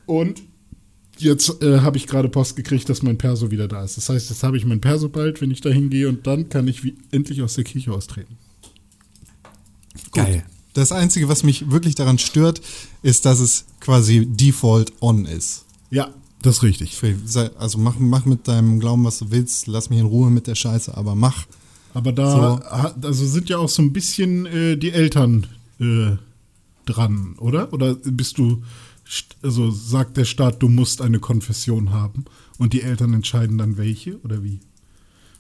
Und 0.07 0.42
jetzt 1.18 1.62
äh, 1.62 1.81
habe 1.81 1.96
ich 1.96 2.07
gerade 2.07 2.29
Post 2.29 2.57
gekriegt, 2.57 2.88
dass 2.88 3.02
mein 3.02 3.18
Perso 3.18 3.50
wieder 3.50 3.68
da 3.68 3.85
ist. 3.85 3.96
Das 3.96 4.09
heißt, 4.09 4.31
jetzt 4.31 4.42
habe 4.42 4.57
ich 4.57 4.64
mein 4.64 4.81
Perso 4.81 5.09
bald, 5.09 5.40
wenn 5.40 5.50
ich 5.50 5.61
da 5.61 5.70
hingehe 5.70 6.09
und 6.09 6.26
dann 6.26 6.48
kann 6.48 6.68
ich 6.68 6.85
wie, 6.85 6.96
endlich 7.11 7.42
aus 7.42 7.55
der 7.55 7.64
Kirche 7.64 7.92
austreten. 7.92 8.37
Geil. 10.12 10.44
Das 10.74 10.92
Einzige, 10.92 11.29
was 11.29 11.42
mich 11.42 11.70
wirklich 11.70 11.94
daran 11.94 12.18
stört, 12.18 12.61
ist, 13.02 13.24
dass 13.24 13.40
es 13.40 13.64
quasi 13.81 14.26
Default 14.26 14.92
on 15.00 15.24
ist. 15.24 15.64
Ja, 15.90 16.11
das 16.42 16.57
ist 16.59 16.62
richtig. 16.62 17.00
Also 17.59 17.79
mach, 17.79 17.98
mach 17.98 18.26
mit 18.26 18.46
deinem 18.46 18.79
Glauben, 18.79 19.05
was 19.05 19.18
du 19.18 19.31
willst, 19.31 19.66
lass 19.68 19.88
mich 19.88 19.98
in 20.00 20.07
Ruhe 20.07 20.31
mit 20.31 20.46
der 20.46 20.55
Scheiße, 20.55 20.94
aber 20.96 21.14
mach. 21.14 21.46
Aber 21.94 22.12
da 22.12 22.61
ha- 22.70 22.94
also 23.02 23.26
sind 23.26 23.48
ja 23.48 23.57
auch 23.57 23.70
so 23.70 23.81
ein 23.81 23.94
bisschen 23.94 24.44
äh, 24.44 24.76
die 24.76 24.90
Eltern 24.90 25.46
äh, 25.81 26.16
dran, 26.85 27.37
oder? 27.38 27.72
Oder 27.72 27.94
bist 27.94 28.37
du, 28.37 28.62
also 29.42 29.71
sagt 29.71 30.16
der 30.16 30.25
Staat, 30.25 30.62
du 30.62 30.69
musst 30.69 31.01
eine 31.01 31.21
Konfession 31.21 31.90
haben 31.90 32.25
und 32.59 32.73
die 32.73 32.83
Eltern 32.83 33.14
entscheiden 33.14 33.59
dann 33.59 33.77
welche 33.77 34.19
oder 34.23 34.42
wie? 34.42 34.61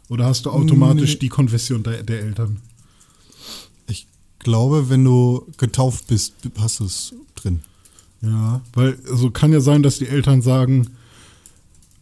Oder 0.08 0.26
hast 0.26 0.46
du 0.46 0.50
automatisch 0.50 1.14
Nee. 1.14 1.18
die 1.20 1.28
Konfession 1.28 1.82
der, 1.82 2.02
der 2.02 2.20
Eltern? 2.20 2.60
Ich 3.88 4.06
glaube, 4.38 4.88
wenn 4.88 5.04
du 5.04 5.46
getauft 5.56 6.06
bist, 6.06 6.34
hast 6.58 6.80
du 6.80 6.84
es 6.84 7.14
drin. 7.34 7.60
Ja, 8.22 8.62
weil 8.72 8.98
also 9.10 9.30
kann 9.30 9.52
ja 9.52 9.60
sein, 9.60 9.82
dass 9.82 9.98
die 9.98 10.06
Eltern 10.08 10.42
sagen, 10.42 10.90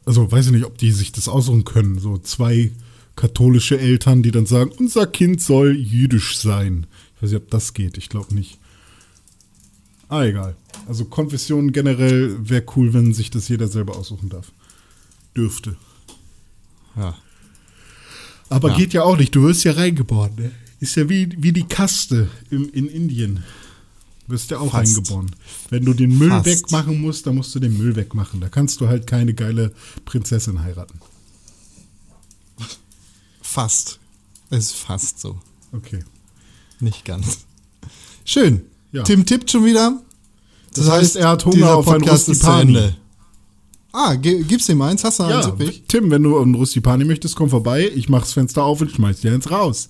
also 0.05 0.31
weiß 0.31 0.47
ich 0.47 0.53
nicht, 0.53 0.65
ob 0.67 0.77
die 0.79 0.93
sich 0.93 1.13
das 1.13 1.29
aussuchen 1.29 1.65
können, 1.65 1.99
so 1.99 2.19
zwei 2.19 2.73
katholische 3.17 3.79
Eltern, 3.79 4.23
die 4.23 4.31
dann 4.31 4.47
sagen, 4.47 4.71
unser 4.79 5.07
Kind 5.07 5.41
soll 5.41 5.75
jüdisch 5.77 6.37
sein. 6.37 6.87
Ich 7.17 7.23
weiß 7.23 7.31
nicht, 7.31 7.43
ob 7.43 7.51
das 7.51 7.73
geht, 7.75 7.97
ich 7.97 8.09
glaube 8.09 8.35
nicht. 8.35 8.59
Ah, 10.15 10.25
egal. 10.25 10.55
Also 10.87 11.05
Konfession 11.07 11.73
generell 11.73 12.37
wäre 12.49 12.65
cool, 12.77 12.93
wenn 12.93 13.13
sich 13.15 13.31
das 13.31 13.49
jeder 13.49 13.67
selber 13.69 13.97
aussuchen 13.97 14.29
darf. 14.29 14.53
Dürfte. 15.37 15.77
Ja. 16.97 17.17
Aber 18.49 18.71
Ja. 18.71 18.77
geht 18.77 18.93
ja 18.93 19.03
auch 19.03 19.17
nicht, 19.17 19.35
du 19.35 19.43
wirst 19.43 19.65
ja 19.65 19.73
reingeboren, 19.73 20.35
ne? 20.37 20.53
Ist 20.79 20.95
ja 20.97 21.09
wie, 21.09 21.29
wie 21.39 21.53
die 21.53 21.65
Kaste 21.67 22.29
im, 22.51 22.69
in 22.73 22.87
Indien. 22.87 23.43
Du 24.27 24.35
wirst 24.35 24.51
ja 24.53 24.59
auch 24.59 24.71
Fast. 24.71 24.97
reingeboren. 24.97 25.35
Wenn 25.71 25.85
du 25.85 25.95
den 25.95 26.17
Müll 26.17 26.29
Fast. 26.31 26.47
wegmachen 26.47 27.01
musst, 27.01 27.27
dann 27.27 27.35
musst 27.35 27.53
du 27.55 27.59
den 27.59 27.77
Müll 27.77 27.97
wegmachen. 27.97 28.41
Da 28.41 28.49
kannst 28.49 28.81
du 28.81 28.87
halt 28.89 29.07
keine 29.09 29.35
geile 29.35 29.73
Prinzessin 30.05 30.61
heiraten. 30.63 31.01
Fast. 33.43 33.99
Es 34.51 34.67
ist 34.67 34.75
fast 34.77 35.19
so. 35.21 35.41
Okay. 35.73 36.05
Nicht 36.81 37.05
ganz. 37.05 37.47
Schön. 38.25 38.63
Ja. 38.95 39.03
Tim 39.03 39.27
tippt 39.27 39.51
schon 39.51 39.65
wieder. 39.65 40.01
Das 40.73 40.89
heißt, 40.89 41.17
er 41.17 41.29
hat 41.31 41.45
Hunger 41.45 41.75
auf 41.75 41.89
ein 41.89 42.01
Podcast 42.01 42.29
Rustipani. 42.29 42.95
Ah, 43.93 44.15
gib's 44.15 44.69
ihm 44.69 44.83
eins? 44.83 45.03
Hast 45.05 45.19
du 45.19 45.25
eins 45.25 45.47
Ja, 45.47 45.53
übrig? 45.53 45.85
Tim, 45.89 46.11
wenn 46.11 46.23
du 46.23 46.39
einen 46.39 46.55
Rustipani 46.55 47.05
möchtest, 47.05 47.35
komm 47.37 47.51
vorbei. 47.51 47.91
Ich 47.95 48.09
mach 48.09 48.21
das 48.21 48.33
Fenster 48.33 48.63
auf 48.65 48.81
und 48.81 48.91
schmeiß 48.93 49.21
dir 49.21 49.33
eins 49.33 49.51
raus. 49.51 49.89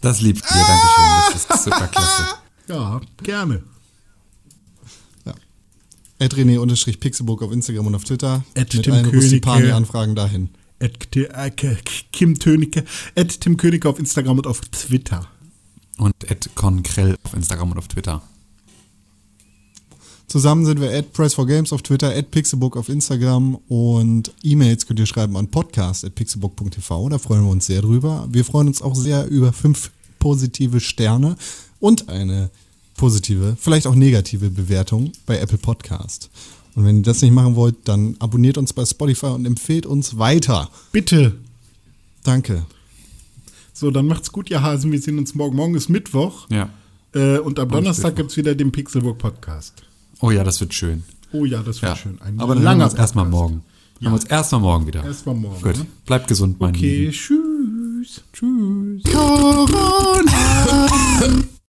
Das 0.00 0.20
liebt 0.22 0.42
dir, 0.42 0.54
Dankeschön. 0.54 1.48
Das 1.48 1.56
ist 1.58 1.64
super 1.64 1.86
klasse. 1.88 2.24
Ja, 2.68 3.00
gerne. 3.22 3.62
Ja. 5.24 5.32
Ed 6.18 6.34
René 6.34 6.58
unterstrich 6.58 7.00
Pixelbook 7.00 7.42
auf 7.42 7.50
Instagram 7.50 7.86
und 7.86 7.94
auf 7.94 8.04
Twitter. 8.04 8.44
Ed 8.52 8.74
Mit 8.74 8.82
Tim 8.82 8.92
allen 8.92 9.04
Königke. 9.04 9.24
Rustipani-Anfragen 9.24 10.14
dahin. 10.14 10.50
At 10.78 11.16
äh, 11.16 11.50
Kim 12.12 12.38
Tönike, 12.38 12.84
at 13.16 13.40
Tim 13.40 13.56
Königke 13.56 13.88
auf 13.88 13.98
Instagram 13.98 14.36
und 14.36 14.46
auf 14.46 14.60
Twitter. 14.60 15.26
Und 15.96 16.12
Ed 16.30 16.50
Konkrell 16.54 17.16
auf 17.24 17.32
Instagram 17.32 17.70
und 17.72 17.78
auf 17.78 17.88
Twitter. 17.88 18.22
Zusammen 20.28 20.66
sind 20.66 20.78
wir 20.82 20.90
at 20.90 21.16
Press4Games 21.16 21.72
auf 21.72 21.80
Twitter, 21.80 22.14
at 22.14 22.30
Pixelbook 22.30 22.76
auf 22.76 22.90
Instagram 22.90 23.54
und 23.66 24.30
E-Mails 24.42 24.86
könnt 24.86 25.00
ihr 25.00 25.06
schreiben 25.06 25.34
an 25.38 25.48
podcast.pixelbook.tv. 25.48 27.08
Da 27.08 27.18
freuen 27.18 27.44
wir 27.44 27.50
uns 27.50 27.64
sehr 27.64 27.80
drüber. 27.80 28.28
Wir 28.30 28.44
freuen 28.44 28.68
uns 28.68 28.82
auch 28.82 28.94
sehr 28.94 29.26
über 29.28 29.54
fünf 29.54 29.90
positive 30.18 30.80
Sterne 30.80 31.36
und 31.80 32.10
eine 32.10 32.50
positive, 32.98 33.56
vielleicht 33.58 33.86
auch 33.86 33.94
negative 33.94 34.50
Bewertung 34.50 35.12
bei 35.24 35.38
Apple 35.38 35.56
Podcast. 35.56 36.28
Und 36.74 36.84
wenn 36.84 36.98
ihr 36.98 37.04
das 37.04 37.22
nicht 37.22 37.32
machen 37.32 37.56
wollt, 37.56 37.76
dann 37.84 38.14
abonniert 38.18 38.58
uns 38.58 38.74
bei 38.74 38.84
Spotify 38.84 39.28
und 39.28 39.46
empfehlt 39.46 39.86
uns 39.86 40.18
weiter. 40.18 40.68
Bitte. 40.92 41.36
Danke. 42.22 42.66
So, 43.72 43.90
dann 43.90 44.06
macht's 44.06 44.30
gut, 44.30 44.50
ihr 44.50 44.62
Hasen. 44.62 44.92
Wir 44.92 45.00
sehen 45.00 45.18
uns 45.18 45.34
morgen. 45.34 45.56
Morgen 45.56 45.74
ist 45.74 45.88
Mittwoch. 45.88 46.50
Ja. 46.50 46.68
Äh, 47.14 47.38
und 47.38 47.58
am 47.58 47.70
Donnerstag 47.70 48.16
gibt's 48.16 48.36
wieder 48.36 48.54
den 48.54 48.72
Pixelburg 48.72 49.16
Podcast. 49.16 49.87
Oh 50.20 50.30
ja, 50.30 50.44
das 50.44 50.60
wird 50.60 50.74
schön. 50.74 51.04
Oh 51.32 51.44
ja, 51.44 51.58
das 51.62 51.82
wird 51.82 51.92
ja. 51.92 51.96
schön. 51.96 52.20
Ein 52.20 52.40
Aber 52.40 52.54
dann 52.54 52.64
langer 52.64 52.80
hören 52.84 52.90
wir 52.90 52.92
uns 52.92 53.00
erstmal 53.00 53.26
morgen. 53.26 53.62
Ja. 54.00 54.10
Hören 54.10 54.12
wir 54.12 54.20
uns 54.20 54.24
erstmal 54.24 54.60
morgen 54.60 54.86
wieder. 54.86 55.04
Erstmal 55.04 55.34
morgen. 55.34 55.62
Gut. 55.62 55.78
Ne? 55.78 55.86
Bleibt 56.06 56.28
gesund, 56.28 56.60
mein 56.60 56.70
okay, 56.70 56.80
Lieben. 56.80 57.08
Okay, 57.08 57.16
tschüss. 57.16 58.22
Tschüss. 58.32 59.02
Corona. 59.12 60.86